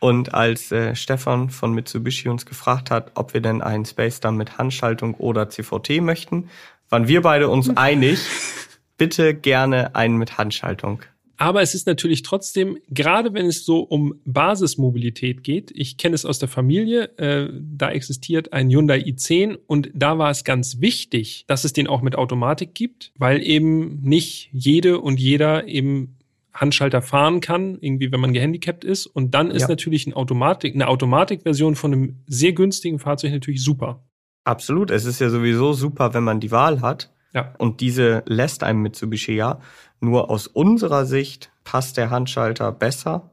[0.00, 4.32] Und als äh, Stefan von Mitsubishi uns gefragt hat, ob wir denn einen Space Star
[4.32, 6.50] mit Handschaltung oder CVT möchten,
[6.90, 8.20] waren wir beide uns einig,
[8.98, 11.02] bitte gerne einen mit Handschaltung.
[11.36, 16.24] Aber es ist natürlich trotzdem, gerade wenn es so um Basismobilität geht, ich kenne es
[16.24, 21.44] aus der Familie, äh, da existiert ein Hyundai i10 und da war es ganz wichtig,
[21.46, 26.16] dass es den auch mit Automatik gibt, weil eben nicht jede und jeder eben
[26.54, 29.06] Handschalter fahren kann, irgendwie, wenn man gehandicapt ist.
[29.06, 29.68] Und dann ist ja.
[29.68, 34.04] natürlich ein Automatik, eine Automatikversion von einem sehr günstigen Fahrzeug natürlich super.
[34.44, 34.90] Absolut.
[34.90, 37.13] Es ist ja sowieso super, wenn man die Wahl hat.
[37.34, 37.54] Ja.
[37.58, 39.60] Und diese lässt einem Mitsubishi ja.
[40.00, 43.30] Nur aus unserer Sicht passt der Handschalter besser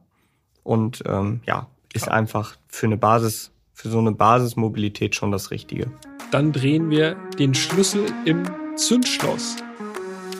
[0.62, 2.12] und ähm, ja, ist ja.
[2.12, 5.90] einfach für eine Basis, für so eine Basismobilität schon das Richtige.
[6.30, 8.42] Dann drehen wir den Schlüssel im
[8.76, 9.56] Zündschloss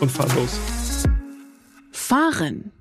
[0.00, 0.58] und fahren los.
[1.92, 2.72] Fahren.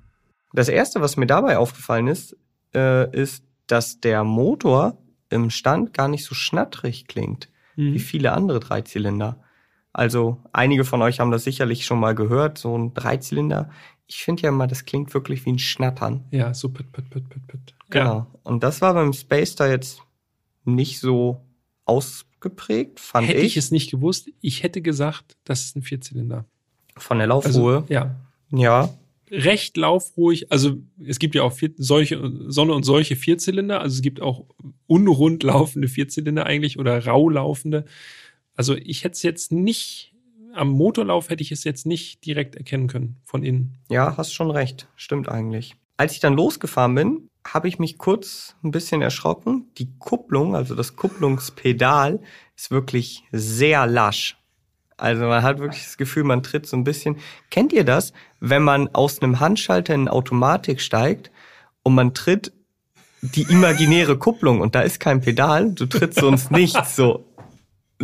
[0.52, 2.36] Das erste, was mir dabei aufgefallen ist,
[2.74, 4.98] äh, ist, dass der Motor
[5.30, 7.94] im Stand gar nicht so schnattrig klingt mhm.
[7.94, 9.38] wie viele andere Dreizylinder.
[9.92, 13.70] Also einige von euch haben das sicherlich schon mal gehört, so ein Dreizylinder.
[14.06, 16.24] Ich finde ja immer, das klingt wirklich wie ein Schnattern.
[16.30, 17.74] Ja, so pit, pit, pit, pit, pit.
[17.90, 18.04] Genau.
[18.04, 18.26] Ja.
[18.42, 20.00] Und das war beim Space da jetzt
[20.64, 21.40] nicht so
[21.84, 23.42] ausgeprägt, fand hätte ich.
[23.42, 26.46] Hätte ich es nicht gewusst, ich hätte gesagt, das ist ein Vierzylinder.
[26.96, 27.76] Von der Laufruhe?
[27.76, 28.14] Also, ja.
[28.50, 28.90] Ja.
[29.30, 30.52] Recht laufruhig.
[30.52, 33.80] Also es gibt ja auch vier, solche Sonne und solche Vierzylinder.
[33.80, 34.44] Also es gibt auch
[34.86, 37.86] unrund laufende Vierzylinder eigentlich oder rau laufende.
[38.56, 40.14] Also ich hätte es jetzt nicht,
[40.54, 43.78] am Motorlauf hätte ich es jetzt nicht direkt erkennen können von innen.
[43.90, 44.88] Ja, hast schon recht.
[44.96, 45.74] Stimmt eigentlich.
[45.96, 49.70] Als ich dann losgefahren bin, habe ich mich kurz ein bisschen erschrocken.
[49.78, 52.20] Die Kupplung, also das Kupplungspedal,
[52.56, 54.36] ist wirklich sehr lasch.
[54.96, 57.16] Also man hat wirklich das Gefühl, man tritt so ein bisschen.
[57.50, 61.30] Kennt ihr das, wenn man aus einem Handschalter in Automatik steigt
[61.82, 62.52] und man tritt
[63.22, 67.24] die imaginäre Kupplung und da ist kein Pedal, du trittst sonst nichts so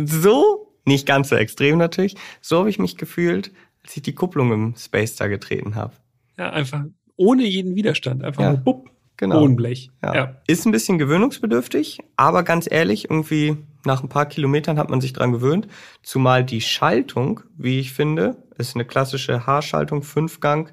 [0.05, 3.51] so, nicht ganz so extrem natürlich, so habe ich mich gefühlt,
[3.83, 5.93] als ich die Kupplung im Space da getreten habe.
[6.37, 6.83] Ja, einfach
[7.15, 9.39] ohne jeden Widerstand, einfach ja, nur bupp, genau.
[9.39, 9.91] Bodenblech.
[10.01, 10.15] Ja.
[10.15, 10.35] ja.
[10.47, 15.13] Ist ein bisschen gewöhnungsbedürftig, aber ganz ehrlich, irgendwie nach ein paar Kilometern hat man sich
[15.13, 15.67] dran gewöhnt,
[16.01, 20.69] zumal die Schaltung, wie ich finde, ist eine klassische H-Schaltung, Fünfgang,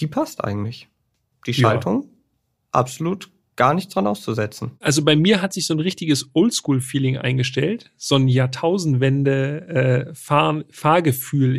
[0.00, 0.88] die passt eigentlich.
[1.46, 2.08] Die Schaltung, ja.
[2.72, 3.30] absolut
[3.60, 4.70] gar nichts dran auszusetzen.
[4.80, 10.14] Also bei mir hat sich so ein richtiges Oldschool-Feeling eingestellt, so ein Jahrtausendwende äh,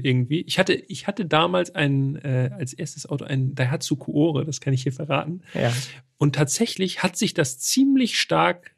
[0.04, 0.42] irgendwie.
[0.42, 4.74] Ich hatte ich hatte damals ein äh, als erstes Auto ein Daihatsu Kuore, das kann
[4.74, 5.44] ich hier verraten.
[5.54, 5.72] Ja.
[6.18, 8.72] Und tatsächlich hat sich das ziemlich stark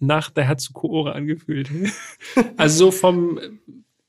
[0.00, 1.70] nach Daihatsu Kuore angefühlt.
[2.56, 3.38] also so vom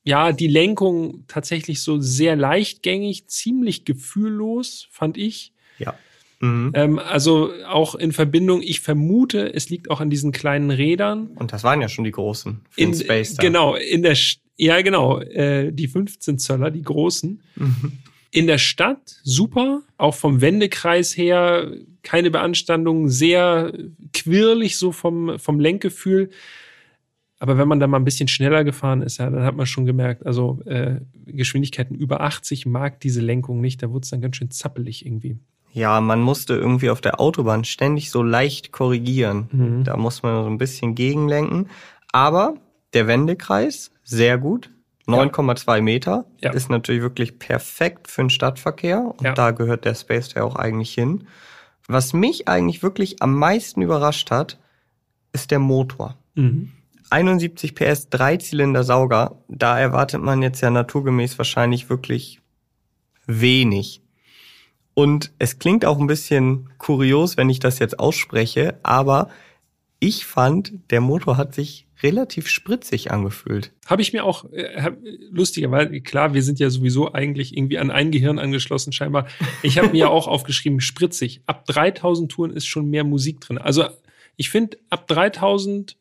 [0.04, 5.54] ja, die Lenkung tatsächlich so sehr leichtgängig, ziemlich gefühllos, fand ich.
[5.78, 5.94] Ja.
[6.40, 6.72] Mhm.
[6.76, 11.28] Ähm, also auch in Verbindung, ich vermute, es liegt auch an diesen kleinen Rädern.
[11.36, 13.36] Und das waren ja schon die großen für in, Space.
[13.36, 13.42] Da.
[13.42, 14.16] Genau, in der
[14.58, 17.42] ja genau, äh, die 15 Zöller, die großen.
[17.56, 17.92] Mhm.
[18.32, 21.72] In der Stadt super, auch vom Wendekreis her
[22.04, 23.74] keine Beanstandung, sehr
[24.14, 26.30] quirlig so vom vom Lenkgefühl.
[27.40, 29.86] Aber wenn man da mal ein bisschen schneller gefahren ist, ja, dann hat man schon
[29.86, 34.38] gemerkt, also äh, Geschwindigkeiten über 80 mag diese Lenkung nicht, da wurde es dann ganz
[34.38, 35.38] schön zappelig irgendwie.
[35.78, 39.48] Ja, man musste irgendwie auf der Autobahn ständig so leicht korrigieren.
[39.52, 39.84] Mhm.
[39.84, 41.70] Da muss man so ein bisschen gegenlenken.
[42.12, 42.56] Aber
[42.94, 44.72] der Wendekreis, sehr gut.
[45.06, 45.82] 9,2 ja.
[45.84, 46.52] Meter ja.
[46.52, 49.02] ist natürlich wirklich perfekt für den Stadtverkehr.
[49.06, 49.34] Und ja.
[49.34, 51.28] da gehört der Space ja auch eigentlich hin.
[51.88, 54.60] Was mich eigentlich wirklich am meisten überrascht hat,
[55.32, 56.18] ist der Motor.
[56.34, 56.72] Mhm.
[57.12, 59.38] 71 PS, Dreizylinder Sauger.
[59.48, 62.42] Da erwartet man jetzt ja naturgemäß wahrscheinlich wirklich
[63.28, 64.02] wenig.
[64.98, 69.30] Und es klingt auch ein bisschen kurios, wenn ich das jetzt ausspreche, aber
[70.00, 73.74] ich fand, der Motor hat sich relativ spritzig angefühlt.
[73.86, 74.94] Habe ich mir auch äh,
[75.30, 79.28] lustigerweise, klar, wir sind ja sowieso eigentlich irgendwie an ein Gehirn angeschlossen scheinbar.
[79.62, 81.42] Ich habe mir ja auch aufgeschrieben, spritzig.
[81.46, 83.60] Ab 3000 Touren ist schon mehr Musik drin.
[83.60, 83.86] Also
[84.36, 85.96] ich finde, ab 3000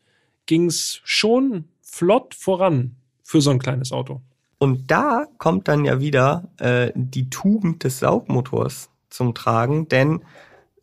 [0.46, 4.22] ging's schon flott voran für so ein kleines Auto.
[4.58, 10.22] Und da kommt dann ja wieder äh, die Tugend des Saugmotors zum Tragen, denn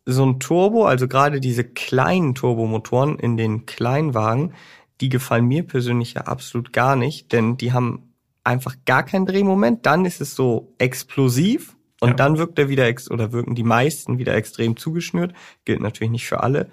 [0.05, 4.53] so ein Turbo, also gerade diese kleinen Turbomotoren in den Kleinwagen,
[5.01, 8.13] die gefallen mir persönlich ja absolut gar nicht, denn die haben
[8.43, 9.85] einfach gar keinen Drehmoment.
[9.85, 12.15] Dann ist es so explosiv und ja.
[12.15, 15.33] dann wirkt er wieder ex oder wirken die meisten wieder extrem zugeschnürt.
[15.65, 16.69] Gilt natürlich nicht für alle.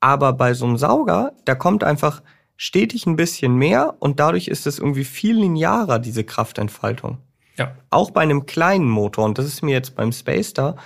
[0.00, 2.22] Aber bei so einem Sauger, da kommt einfach
[2.62, 7.16] stetig ein bisschen mehr und dadurch ist es irgendwie viel linearer, diese Kraftentfaltung.
[7.56, 7.74] Ja.
[7.88, 10.76] Auch bei einem kleinen Motor, und das ist mir jetzt beim Space Star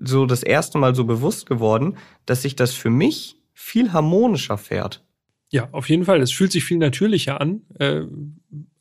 [0.00, 5.04] so das erste Mal so bewusst geworden, dass sich das für mich viel harmonischer fährt.
[5.50, 6.22] Ja, auf jeden Fall.
[6.22, 7.62] Es fühlt sich viel natürlicher an.
[7.80, 8.02] Äh,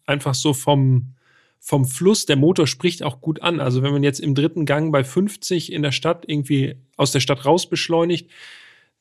[0.06, 1.16] einfach so vom,
[1.60, 2.28] vom Fluss.
[2.28, 3.62] Der Motor spricht auch gut an.
[3.62, 7.20] Also wenn man jetzt im dritten Gang bei 50 in der Stadt irgendwie aus der
[7.20, 8.30] Stadt raus beschleunigt,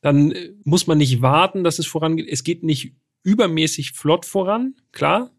[0.01, 2.27] dann äh, muss man nicht warten, dass es vorangeht.
[2.27, 2.93] Es geht nicht
[3.23, 5.31] übermäßig flott voran, klar.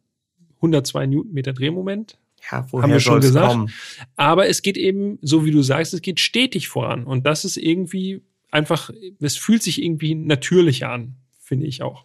[0.56, 2.18] 102 Newtonmeter Drehmoment.
[2.50, 3.52] Ja, woher haben wir schon gesagt.
[3.52, 3.72] Kommen?
[4.16, 7.04] Aber es geht eben, so wie du sagst, es geht stetig voran.
[7.04, 12.04] Und das ist irgendwie einfach, es fühlt sich irgendwie natürlicher an, finde ich auch.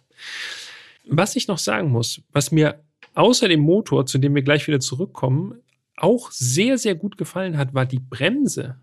[1.06, 2.82] Was ich noch sagen muss, was mir
[3.14, 5.60] außer dem Motor, zu dem wir gleich wieder zurückkommen,
[5.96, 8.76] auch sehr, sehr gut gefallen hat, war die Bremse.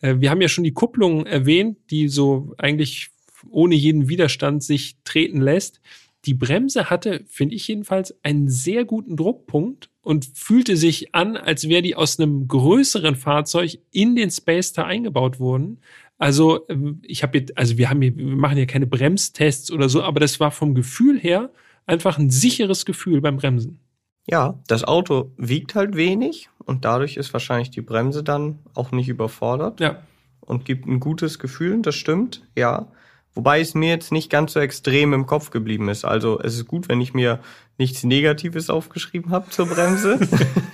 [0.00, 3.10] Äh, wir haben ja schon die Kupplung erwähnt, die so eigentlich
[3.50, 5.80] ohne jeden Widerstand sich treten lässt.
[6.24, 11.68] Die Bremse hatte, finde ich jedenfalls, einen sehr guten Druckpunkt und fühlte sich an, als
[11.68, 15.80] wäre die aus einem größeren Fahrzeug in den Space Star eingebaut worden.
[16.18, 19.88] Also ähm, ich habe jetzt, also wir haben hier, wir machen hier keine Bremstests oder
[19.88, 21.50] so, aber das war vom Gefühl her
[21.86, 23.80] einfach ein sicheres Gefühl beim Bremsen.
[24.26, 29.08] Ja, das Auto wiegt halt wenig und dadurch ist wahrscheinlich die Bremse dann auch nicht
[29.08, 29.80] überfordert.
[29.80, 30.02] Ja.
[30.40, 32.88] Und gibt ein gutes Gefühl, das stimmt, ja.
[33.34, 36.04] Wobei es mir jetzt nicht ganz so extrem im Kopf geblieben ist.
[36.04, 37.40] Also es ist gut, wenn ich mir
[37.78, 40.20] nichts Negatives aufgeschrieben habe zur Bremse.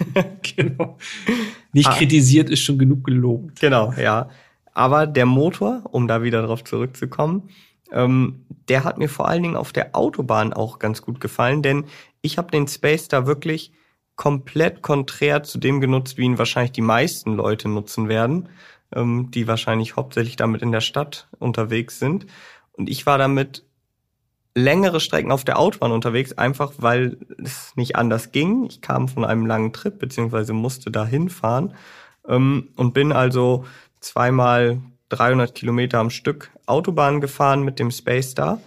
[0.57, 0.99] genau.
[1.73, 1.95] Nicht ah.
[1.95, 3.61] kritisiert ist schon genug gelobt.
[3.61, 4.29] Genau, ja.
[4.75, 7.49] Aber der Motor, um da wieder drauf zurückzukommen,
[7.93, 11.87] ähm, der hat mir vor allen Dingen auf der Autobahn auch ganz gut gefallen, denn
[12.21, 13.73] ich habe den Space da wirklich
[14.17, 18.51] komplett konträr zu dem genutzt, wie ihn wahrscheinlich die meisten Leute nutzen werden,
[18.95, 22.26] ähm, die wahrscheinlich hauptsächlich damit in der Stadt unterwegs sind.
[22.72, 23.64] Und ich war damit
[24.55, 28.64] längere Strecken auf der Autobahn unterwegs, einfach weil es nicht anders ging.
[28.64, 31.74] Ich kam von einem langen Trip, beziehungsweise musste da hinfahren
[32.28, 33.64] ähm, und bin also
[34.01, 34.80] zweimal
[35.11, 38.61] 300 Kilometer am Stück Autobahn gefahren mit dem Space Star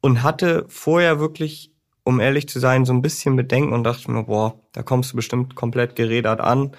[0.00, 1.70] und hatte vorher wirklich,
[2.04, 5.16] um ehrlich zu sein, so ein bisschen Bedenken und dachte mir, boah, da kommst du
[5.16, 6.72] bestimmt komplett gerädert an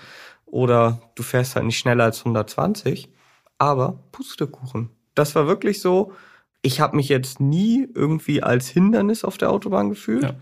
[0.55, 3.09] oder du fährst halt nicht schneller als 120.
[3.57, 4.89] Aber Pustekuchen.
[5.13, 6.13] Das war wirklich so,
[6.61, 10.23] ich habe mich jetzt nie irgendwie als Hindernis auf der Autobahn gefühlt.
[10.23, 10.35] Ja.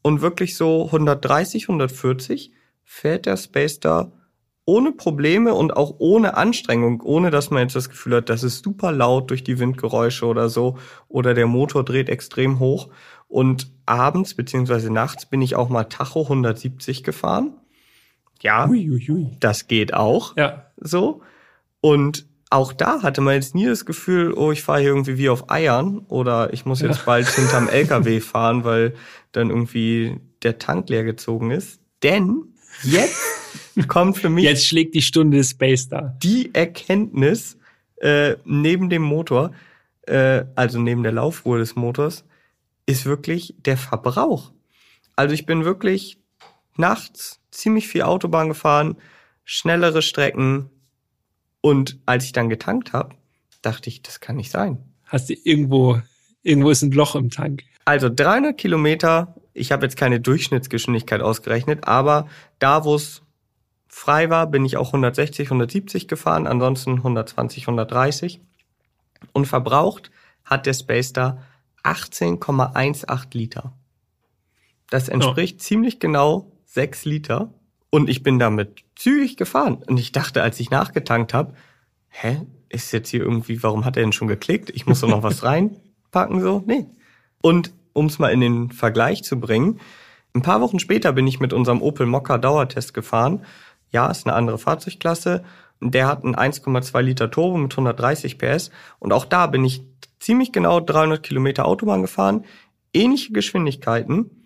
[0.00, 2.52] Und wirklich so 130, 140
[2.84, 4.12] fährt der Space Star
[4.64, 8.62] ohne Probleme und auch ohne Anstrengung, ohne dass man jetzt das Gefühl hat, das ist
[8.62, 10.78] super laut durch die Windgeräusche oder so
[11.08, 12.90] oder der Motor dreht extrem hoch.
[13.26, 17.57] Und abends beziehungsweise nachts bin ich auch mal Tacho 170 gefahren.
[18.42, 19.36] Ja, ui, ui, ui.
[19.40, 20.36] das geht auch.
[20.36, 20.70] Ja.
[20.76, 21.22] So.
[21.80, 25.28] Und auch da hatte man jetzt nie das Gefühl, oh, ich fahre hier irgendwie wie
[25.28, 27.02] auf Eiern oder ich muss jetzt ja.
[27.04, 28.94] bald hinterm LKW fahren, weil
[29.32, 31.80] dann irgendwie der Tank leer gezogen ist.
[32.02, 32.44] Denn
[32.82, 33.18] jetzt
[33.88, 34.44] kommt für mich.
[34.44, 36.16] Jetzt schlägt die Stunde des Space da.
[36.22, 37.58] Die Erkenntnis
[37.96, 39.52] äh, neben dem Motor,
[40.02, 42.24] äh, also neben der Laufruhe des Motors,
[42.86, 44.52] ist wirklich der Verbrauch.
[45.16, 46.18] Also ich bin wirklich
[46.78, 48.96] nachts ziemlich viel Autobahn gefahren,
[49.44, 50.70] schnellere Strecken
[51.60, 53.14] und als ich dann getankt habe,
[53.62, 54.78] dachte ich, das kann nicht sein.
[55.06, 56.00] Hast du irgendwo,
[56.42, 57.64] irgendwo ist ein Loch im Tank?
[57.84, 63.22] Also 300 Kilometer, ich habe jetzt keine Durchschnittsgeschwindigkeit ausgerechnet, aber da, wo es
[63.88, 68.40] frei war, bin ich auch 160, 170 gefahren, ansonsten 120, 130.
[69.32, 70.10] Und verbraucht
[70.44, 71.42] hat der Space da
[71.82, 73.72] 18,18 Liter.
[74.90, 75.62] Das entspricht oh.
[75.62, 77.52] ziemlich genau 6 Liter.
[77.90, 79.82] Und ich bin damit zügig gefahren.
[79.86, 81.54] Und ich dachte, als ich nachgetankt habe,
[82.08, 84.70] hä, ist jetzt hier irgendwie, warum hat er denn schon geklickt?
[84.70, 86.62] Ich muss doch noch was reinpacken, so?
[86.66, 86.86] Nee.
[87.40, 89.80] Und um es mal in den Vergleich zu bringen,
[90.34, 93.42] ein paar Wochen später bin ich mit unserem Opel Mokka Dauertest gefahren
[93.90, 95.44] ja, ist eine andere Fahrzeugklasse.
[95.80, 98.70] Der hat einen 1,2 Liter Turbo mit 130 PS.
[98.98, 99.82] Und auch da bin ich
[100.18, 102.44] ziemlich genau 300 Kilometer Autobahn gefahren.
[102.92, 104.37] Ähnliche Geschwindigkeiten.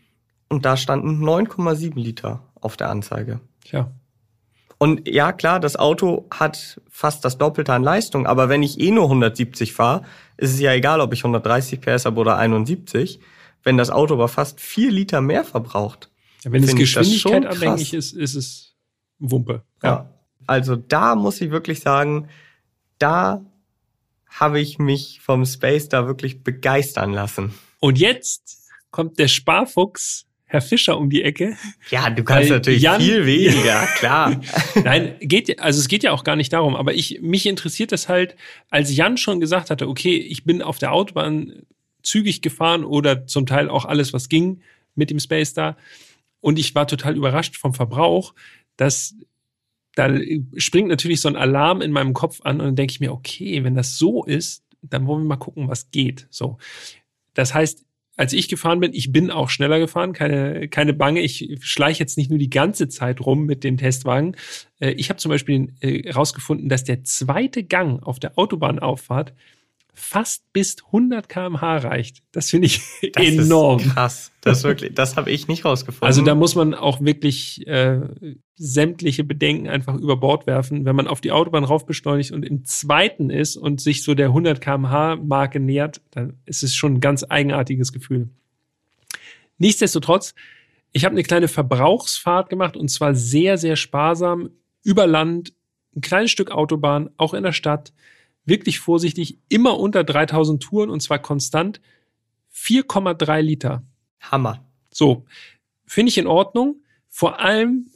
[0.53, 3.40] Und da standen 9,7 Liter auf der Anzeige.
[3.64, 3.90] Tja.
[4.76, 8.90] Und ja, klar, das Auto hat fast das Doppelte an Leistung, aber wenn ich eh
[8.90, 10.03] nur 170 fahre,
[10.36, 13.18] ist es ja egal, ob ich 130 PS habe oder 71.
[13.62, 16.11] Wenn das Auto aber fast 4 Liter mehr verbraucht.
[16.44, 18.74] Ja, wenn es Geschwindigkeit abhängig ist, ist es
[19.18, 19.62] Wumpe.
[19.82, 19.88] Ja.
[19.88, 20.11] ja.
[20.46, 22.28] Also da muss ich wirklich sagen,
[22.98, 23.42] da
[24.28, 27.55] habe ich mich vom Space da wirklich begeistern lassen.
[27.80, 31.57] Und jetzt kommt der Sparfuchs Herr Fischer um die Ecke.
[31.90, 34.40] Ja, du kannst natürlich Jan, viel weniger, klar.
[34.84, 38.09] Nein, geht, also es geht ja auch gar nicht darum, aber ich, mich interessiert das
[38.09, 38.36] halt,
[38.70, 41.62] als Jan schon gesagt hatte, okay, ich bin auf der Autobahn
[42.03, 44.61] zügig gefahren oder zum Teil auch alles, was ging
[44.94, 45.76] mit dem Space da.
[46.40, 48.34] Und ich war total überrascht vom Verbrauch
[48.76, 49.14] das,
[49.94, 50.11] da
[50.57, 53.64] springt natürlich so ein Alarm in meinem Kopf an und dann denke ich mir, okay,
[53.64, 56.26] wenn das so ist, dann wollen wir mal gucken, was geht.
[56.30, 56.59] So.
[57.34, 57.84] Das heißt,
[58.17, 61.21] als ich gefahren bin, ich bin auch schneller gefahren, keine, keine Bange.
[61.21, 64.37] Ich schleiche jetzt nicht nur die ganze Zeit rum mit den Testwagen.
[64.81, 69.33] Äh, ich habe zum Beispiel herausgefunden, dass der zweite Gang auf der Autobahnauffahrt
[69.95, 72.22] fast bis 100 km/h reicht.
[72.32, 72.80] Das finde ich
[73.12, 73.80] das enorm.
[73.80, 74.32] Ist krass.
[74.40, 76.07] Das wirklich, das habe ich nicht rausgefunden.
[76.07, 78.01] Also da muss man auch wirklich äh,
[78.57, 80.84] sämtliche Bedenken einfach über Bord werfen.
[80.84, 84.61] Wenn man auf die Autobahn raufbeschleunigt und im zweiten ist und sich so der 100
[84.61, 88.30] km/h Marke nähert, dann ist es schon ein ganz eigenartiges Gefühl.
[89.59, 90.34] Nichtsdestotrotz,
[90.93, 94.51] ich habe eine kleine Verbrauchsfahrt gemacht und zwar sehr, sehr sparsam
[94.82, 95.53] über Land,
[95.95, 97.93] ein kleines Stück Autobahn, auch in der Stadt
[98.45, 101.80] wirklich vorsichtig, immer unter 3000 Touren und zwar konstant
[102.55, 103.82] 4,3 Liter.
[104.20, 104.64] Hammer.
[104.90, 105.24] So,
[105.86, 106.82] finde ich in Ordnung.
[107.09, 107.90] Vor allem,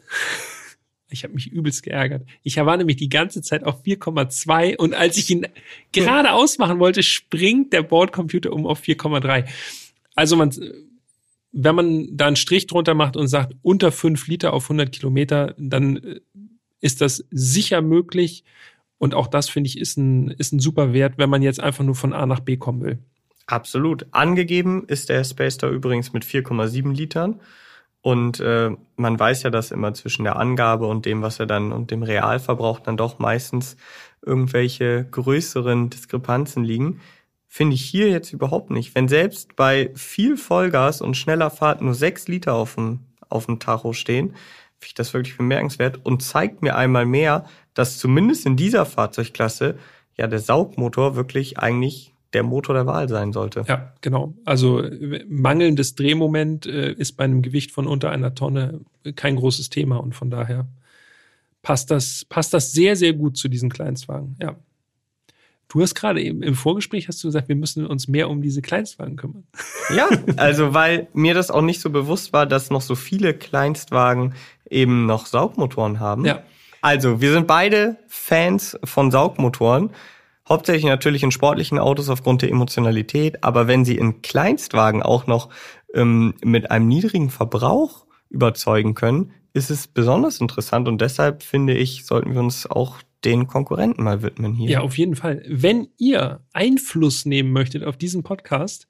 [1.08, 2.26] ich habe mich übelst geärgert.
[2.42, 5.46] Ich war nämlich die ganze Zeit auf 4,2 und als ich ihn
[5.92, 9.46] gerade ausmachen wollte, springt der Bordcomputer um auf 4,3.
[10.14, 10.54] Also man,
[11.52, 15.54] wenn man da einen Strich drunter macht und sagt unter 5 Liter auf 100 Kilometer,
[15.58, 16.20] dann äh,
[16.80, 18.44] ist das sicher möglich
[18.98, 21.84] und auch das, finde ich, ist ein, ist ein super Wert, wenn man jetzt einfach
[21.84, 22.98] nur von A nach B kommen will.
[23.46, 24.06] Absolut.
[24.10, 27.40] Angegeben ist der Space Star übrigens mit 4,7 Litern.
[28.02, 31.72] Und äh, man weiß ja, dass immer zwischen der Angabe und dem, was er dann
[31.72, 33.76] und dem Realverbrauch dann doch meistens
[34.24, 37.00] irgendwelche größeren Diskrepanzen liegen.
[37.48, 38.94] Finde ich hier jetzt überhaupt nicht.
[38.94, 43.58] Wenn selbst bei viel Vollgas und schneller Fahrt nur 6 Liter auf dem, auf dem
[43.58, 44.28] Tacho stehen,
[44.78, 47.46] finde ich das wirklich bemerkenswert und zeigt mir einmal mehr,
[47.76, 49.76] dass zumindest in dieser Fahrzeugklasse
[50.16, 53.64] ja der Saugmotor wirklich eigentlich der Motor der Wahl sein sollte.
[53.68, 54.34] Ja, genau.
[54.44, 54.82] Also
[55.28, 58.80] mangelndes Drehmoment äh, ist bei einem Gewicht von unter einer Tonne
[59.14, 60.66] kein großes Thema und von daher
[61.62, 64.36] passt das, passt das sehr, sehr gut zu diesen Kleinstwagen.
[64.40, 64.56] Ja.
[65.68, 68.62] Du hast gerade im, im Vorgespräch hast du gesagt, wir müssen uns mehr um diese
[68.62, 69.44] Kleinstwagen kümmern.
[69.94, 74.34] Ja, also weil mir das auch nicht so bewusst war, dass noch so viele Kleinstwagen
[74.68, 76.24] eben noch Saugmotoren haben.
[76.24, 76.42] Ja.
[76.86, 79.90] Also, wir sind beide Fans von Saugmotoren.
[80.48, 85.48] Hauptsächlich natürlich in sportlichen Autos aufgrund der Emotionalität, aber wenn sie in Kleinstwagen auch noch
[85.94, 92.06] ähm, mit einem niedrigen Verbrauch überzeugen können, ist es besonders interessant und deshalb finde ich,
[92.06, 94.70] sollten wir uns auch den Konkurrenten mal widmen hier.
[94.70, 95.42] Ja, auf jeden Fall.
[95.48, 98.86] Wenn ihr Einfluss nehmen möchtet auf diesen Podcast,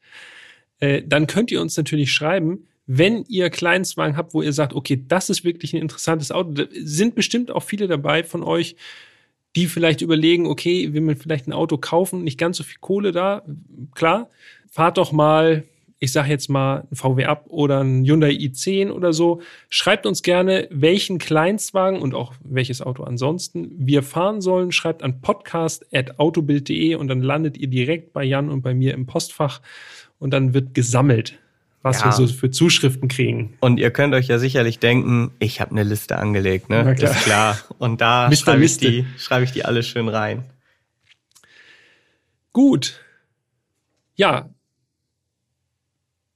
[0.81, 5.03] äh, dann könnt ihr uns natürlich schreiben, wenn ihr Kleinstwagen habt, wo ihr sagt, okay,
[5.09, 8.77] das ist wirklich ein interessantes Auto, sind bestimmt auch viele dabei von euch,
[9.57, 13.11] die vielleicht überlegen, okay, will man vielleicht ein Auto kaufen, nicht ganz so viel Kohle
[13.11, 13.43] da,
[13.95, 14.31] klar,
[14.71, 15.65] fahrt doch mal,
[15.99, 19.41] ich sage jetzt mal ein VW Up oder ein Hyundai i10 oder so.
[19.71, 24.73] Schreibt uns gerne, welchen Kleinstwagen und auch welches Auto ansonsten wir fahren sollen.
[24.73, 29.63] Schreibt an podcast.autobild.de und dann landet ihr direkt bei Jan und bei mir im Postfach
[30.19, 31.39] und dann wird gesammelt
[31.87, 32.07] was ja.
[32.07, 33.57] wir so für Zuschriften kriegen.
[33.61, 36.95] Und ihr könnt euch ja sicherlich denken, ich habe eine Liste angelegt, ne?
[36.97, 37.11] Klar.
[37.13, 37.59] Ist klar.
[37.79, 40.45] Und da schreibe ich, die, schreibe ich die alle schön rein.
[42.53, 43.01] Gut.
[44.17, 44.51] Ja.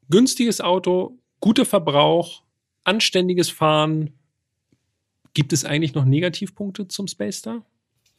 [0.09, 2.43] Günstiges Auto, guter Verbrauch,
[2.85, 4.11] anständiges Fahren.
[5.35, 7.65] Gibt es eigentlich noch Negativpunkte zum Space Star?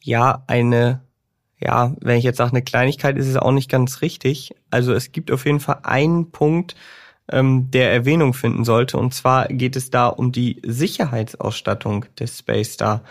[0.02, 1.02] Ja, eine
[1.64, 4.52] ja, wenn ich jetzt sage, eine Kleinigkeit ist es auch nicht ganz richtig.
[4.70, 6.74] Also es gibt auf jeden Fall einen Punkt,
[7.30, 8.98] ähm, der Erwähnung finden sollte.
[8.98, 13.02] Und zwar geht es da um die Sicherheitsausstattung des Space Star.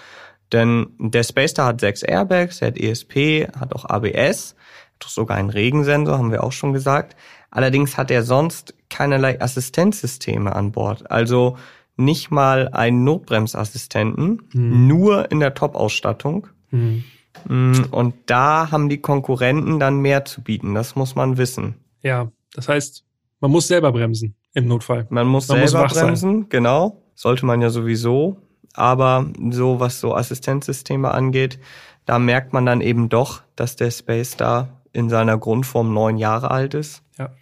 [0.51, 4.55] Denn der Space Star hat sechs Airbags, er hat ESP, hat auch ABS,
[4.95, 7.16] hat sogar einen Regensensor, haben wir auch schon gesagt.
[7.49, 11.09] Allerdings hat er sonst keinerlei Assistenzsysteme an Bord.
[11.09, 11.57] Also
[11.97, 14.88] nicht mal einen Notbremsassistenten, hm.
[14.88, 16.47] nur in der Top-Ausstattung.
[16.70, 17.03] Hm.
[17.47, 21.76] Und da haben die Konkurrenten dann mehr zu bieten, das muss man wissen.
[22.01, 23.05] Ja, das heißt,
[23.41, 25.07] man muss selber bremsen im Notfall.
[25.09, 26.49] Man muss man selber muss bremsen, sein.
[26.49, 27.03] genau.
[27.15, 28.37] Sollte man ja sowieso.
[28.73, 31.59] Aber so, was so Assistenzsysteme angeht,
[32.05, 36.51] da merkt man dann eben doch, dass der Space da in seiner Grundform neun Jahre
[36.51, 37.03] alt ist.
[37.17, 37.33] Ja.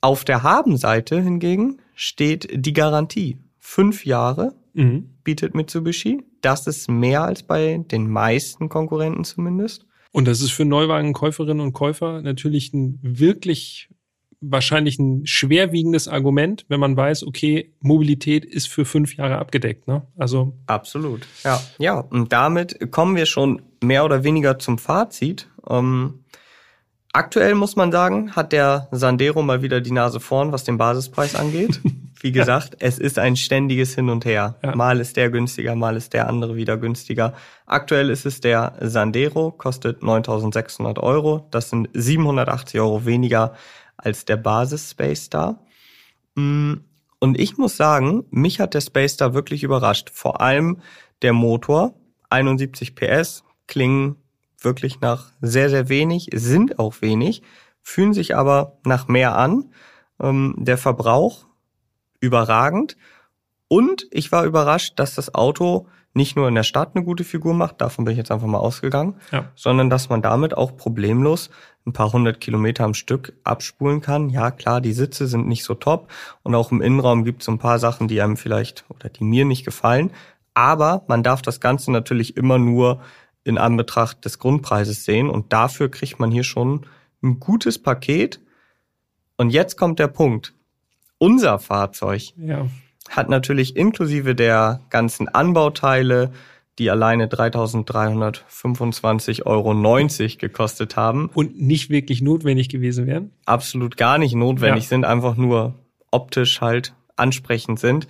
[0.00, 3.38] Auf der Habenseite hingegen steht die Garantie.
[3.58, 5.10] Fünf Jahre mhm.
[5.22, 6.24] bietet Mitsubishi.
[6.40, 9.86] Das ist mehr als bei den meisten Konkurrenten zumindest.
[10.12, 13.90] Und das ist für Neuwagenkäuferinnen und Käufer natürlich ein wirklich
[14.40, 19.88] wahrscheinlich ein schwerwiegendes Argument, wenn man weiß, okay, Mobilität ist für fünf Jahre abgedeckt.
[19.88, 20.02] Ne?
[20.16, 21.26] Also absolut.
[21.44, 21.98] Ja, ja.
[21.98, 25.48] Und damit kommen wir schon mehr oder weniger zum Fazit.
[25.68, 26.24] Ähm,
[27.12, 31.34] aktuell muss man sagen, hat der Sandero mal wieder die Nase vorn, was den Basispreis
[31.34, 31.80] angeht.
[32.20, 34.56] Wie gesagt, es ist ein ständiges Hin und Her.
[34.64, 34.74] Ja.
[34.74, 37.34] Mal ist der günstiger, mal ist der andere wieder günstiger.
[37.64, 41.46] Aktuell ist es der Sandero, kostet 9.600 Euro.
[41.52, 43.54] Das sind 780 Euro weniger
[43.98, 45.60] als der Basis Space Star.
[46.34, 46.74] Mm,
[47.20, 50.10] und ich muss sagen, mich hat der Space Star wirklich überrascht.
[50.12, 50.80] Vor allem
[51.22, 51.94] der Motor,
[52.30, 54.16] 71 PS, klingen
[54.60, 57.42] wirklich nach sehr, sehr wenig, sind auch wenig,
[57.82, 59.72] fühlen sich aber nach mehr an.
[60.20, 61.46] Ähm, der Verbrauch
[62.20, 62.96] überragend.
[63.68, 67.54] Und ich war überrascht, dass das Auto nicht nur in der Stadt eine gute Figur
[67.54, 69.52] macht, davon bin ich jetzt einfach mal ausgegangen, ja.
[69.54, 71.50] sondern dass man damit auch problemlos
[71.88, 74.30] ein paar hundert Kilometer am Stück abspulen kann.
[74.30, 76.10] Ja, klar, die Sitze sind nicht so top
[76.42, 79.24] und auch im Innenraum gibt es so ein paar Sachen, die einem vielleicht oder die
[79.24, 80.10] mir nicht gefallen.
[80.54, 83.00] Aber man darf das Ganze natürlich immer nur
[83.44, 86.86] in Anbetracht des Grundpreises sehen und dafür kriegt man hier schon
[87.22, 88.40] ein gutes Paket.
[89.36, 90.54] Und jetzt kommt der Punkt.
[91.18, 92.66] Unser Fahrzeug ja.
[93.10, 96.32] hat natürlich inklusive der ganzen Anbauteile,
[96.78, 99.74] die alleine 3.325,90 Euro
[100.38, 101.30] gekostet haben.
[101.34, 103.30] Und nicht wirklich notwendig gewesen wären?
[103.44, 104.88] Absolut gar nicht notwendig ja.
[104.88, 105.74] sind, einfach nur
[106.10, 108.06] optisch halt ansprechend sind.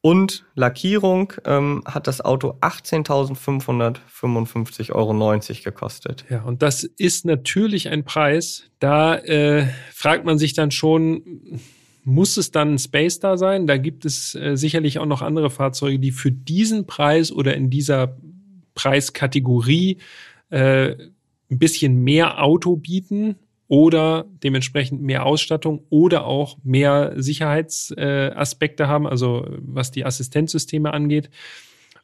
[0.00, 5.12] Und Lackierung ähm, hat das Auto 18.555,90 Euro
[5.64, 6.24] gekostet.
[6.30, 8.70] Ja, und das ist natürlich ein Preis.
[8.78, 11.58] Da äh, fragt man sich dann schon,
[12.06, 13.66] muss es dann ein Space da sein?
[13.66, 17.68] Da gibt es äh, sicherlich auch noch andere Fahrzeuge, die für diesen Preis oder in
[17.68, 18.16] dieser
[18.74, 19.98] Preiskategorie
[20.50, 20.92] äh,
[21.50, 23.34] ein bisschen mehr Auto bieten
[23.66, 31.28] oder dementsprechend mehr Ausstattung oder auch mehr Sicherheitsaspekte äh, haben, also was die Assistenzsysteme angeht.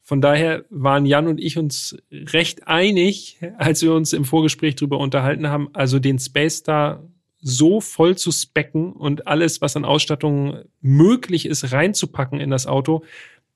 [0.03, 4.99] Von daher waren Jan und ich uns recht einig, als wir uns im Vorgespräch darüber
[4.99, 7.05] unterhalten haben, also den Space Star
[7.43, 13.05] so voll zu specken und alles, was an Ausstattung möglich ist, reinzupacken in das Auto,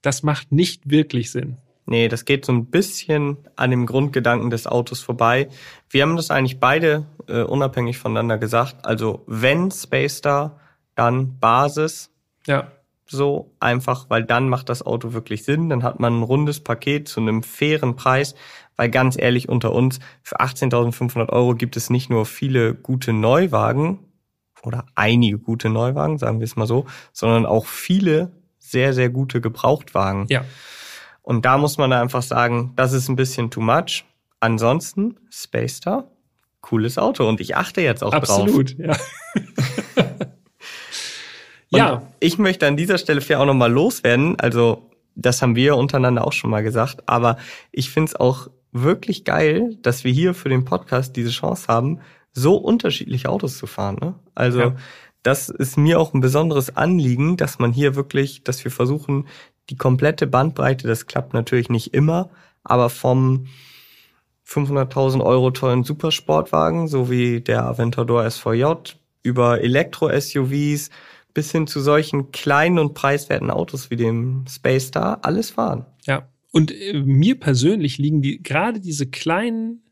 [0.02, 1.56] das macht nicht wirklich Sinn.
[1.88, 5.48] Nee, das geht so ein bisschen an dem Grundgedanken des Autos vorbei.
[5.88, 8.84] Wir haben das eigentlich beide äh, unabhängig voneinander gesagt.
[8.84, 10.58] Also wenn Space Star,
[10.96, 12.10] dann Basis.
[12.46, 12.72] Ja.
[13.08, 15.68] So einfach, weil dann macht das Auto wirklich Sinn.
[15.68, 18.34] Dann hat man ein rundes Paket zu einem fairen Preis.
[18.76, 24.00] Weil ganz ehrlich unter uns, für 18.500 Euro gibt es nicht nur viele gute Neuwagen
[24.62, 29.40] oder einige gute Neuwagen, sagen wir es mal so, sondern auch viele sehr, sehr gute
[29.40, 30.26] Gebrauchtwagen.
[30.28, 30.44] Ja.
[31.22, 34.04] Und da muss man einfach sagen, das ist ein bisschen too much.
[34.40, 36.04] Ansonsten, Space Star,
[36.60, 37.28] cooles Auto.
[37.28, 38.96] Und ich achte jetzt auch Absolut, drauf.
[38.96, 40.18] Absolut, ja.
[41.78, 42.02] ja.
[42.20, 44.38] Ich möchte an dieser Stelle für auch nochmal loswerden.
[44.38, 47.08] Also, das haben wir untereinander auch schon mal gesagt.
[47.08, 47.38] Aber
[47.72, 48.48] ich finde es auch
[48.82, 52.00] wirklich geil, dass wir hier für den Podcast diese Chance haben,
[52.32, 53.96] so unterschiedliche Autos zu fahren.
[54.00, 54.14] Ne?
[54.34, 54.76] Also, ja.
[55.22, 59.26] das ist mir auch ein besonderes Anliegen, dass man hier wirklich, dass wir versuchen,
[59.70, 62.30] die komplette Bandbreite, das klappt natürlich nicht immer,
[62.62, 63.46] aber vom
[64.46, 70.90] 500.000 Euro tollen Supersportwagen, so wie der Aventador SVJ, über Elektro-SUVs
[71.34, 75.84] bis hin zu solchen kleinen und preiswerten Autos wie dem Space Star, alles fahren.
[76.56, 79.82] Und äh, mir persönlich liegen die gerade diese kleinen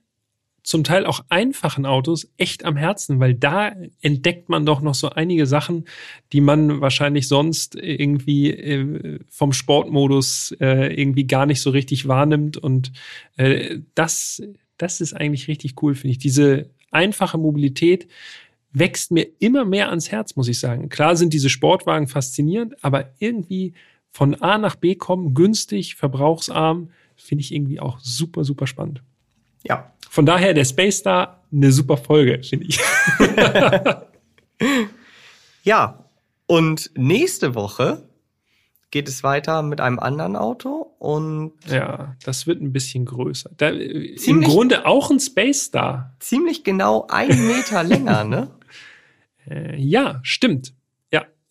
[0.62, 5.11] zum Teil auch einfachen Autos echt am Herzen, weil da entdeckt man doch noch so
[5.11, 5.85] einige Sachen,
[6.33, 12.57] die man wahrscheinlich sonst irgendwie äh, vom Sportmodus äh, irgendwie gar nicht so richtig wahrnimmt.
[12.57, 12.93] Und
[13.37, 14.43] äh, das,
[14.79, 16.19] das ist eigentlich richtig cool, finde ich.
[16.19, 18.09] Diese einfache Mobilität
[18.73, 20.89] wächst mir immer mehr ans Herz, muss ich sagen.
[20.89, 23.75] Klar sind diese Sportwagen faszinierend, aber irgendwie
[24.15, 29.03] von A nach B kommen, günstig, verbrauchsarm, finde ich irgendwie auch super, super spannend.
[29.65, 32.79] Ja, von daher der Space Star eine super Folge, finde ich.
[35.65, 36.05] ja,
[36.47, 38.09] und nächste Woche
[38.93, 43.51] geht es weiter mit einem anderen Auto und ja, das wird ein bisschen größer.
[43.57, 46.15] Da, Im Grunde auch ein Space Star.
[46.21, 48.51] Ziemlich genau einen Meter länger, ne?
[49.47, 50.73] Äh, ja, stimmt.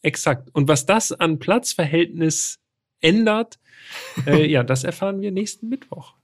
[0.04, 0.50] Exakt.
[0.54, 2.60] Und was das an Platzverhältnis
[3.00, 3.60] ändert,
[4.28, 6.16] äh, ja, das erfahren wir nächsten Mittwoch.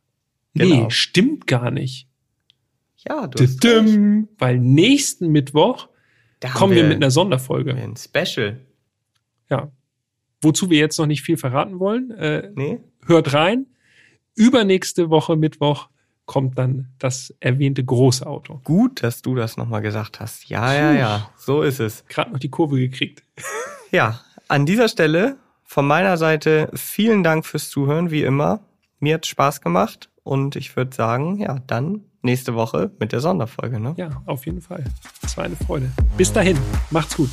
[0.54, 0.84] Genau.
[0.84, 2.08] Nee, stimmt gar nicht.
[3.08, 4.00] Ja, du hast recht.
[4.38, 5.88] Weil nächsten Mittwoch
[6.54, 7.74] kommen wir, wir mit einer Sonderfolge.
[7.74, 8.60] Ein Special.
[9.50, 9.72] Ja.
[10.42, 12.12] Wozu wir jetzt noch nicht viel verraten wollen.
[12.12, 12.80] Äh, nee.
[13.06, 13.68] Hört rein.
[14.36, 15.90] Übernächste Woche Mittwoch
[16.30, 18.62] kommt dann das erwähnte große Auto.
[18.64, 20.48] Gut, dass du das nochmal gesagt hast.
[20.48, 21.30] Ja, ja, ja.
[21.36, 22.06] So ist es.
[22.08, 23.24] Gerade noch die Kurve gekriegt.
[23.92, 28.60] Ja, an dieser Stelle von meiner Seite vielen Dank fürs Zuhören, wie immer.
[29.00, 33.80] Mir hat Spaß gemacht und ich würde sagen, ja, dann nächste Woche mit der Sonderfolge.
[33.80, 33.96] Ne?
[33.98, 34.84] Ja, auf jeden Fall.
[35.24, 35.90] Es war eine Freude.
[36.18, 36.56] Bis dahin,
[36.92, 37.32] macht's gut.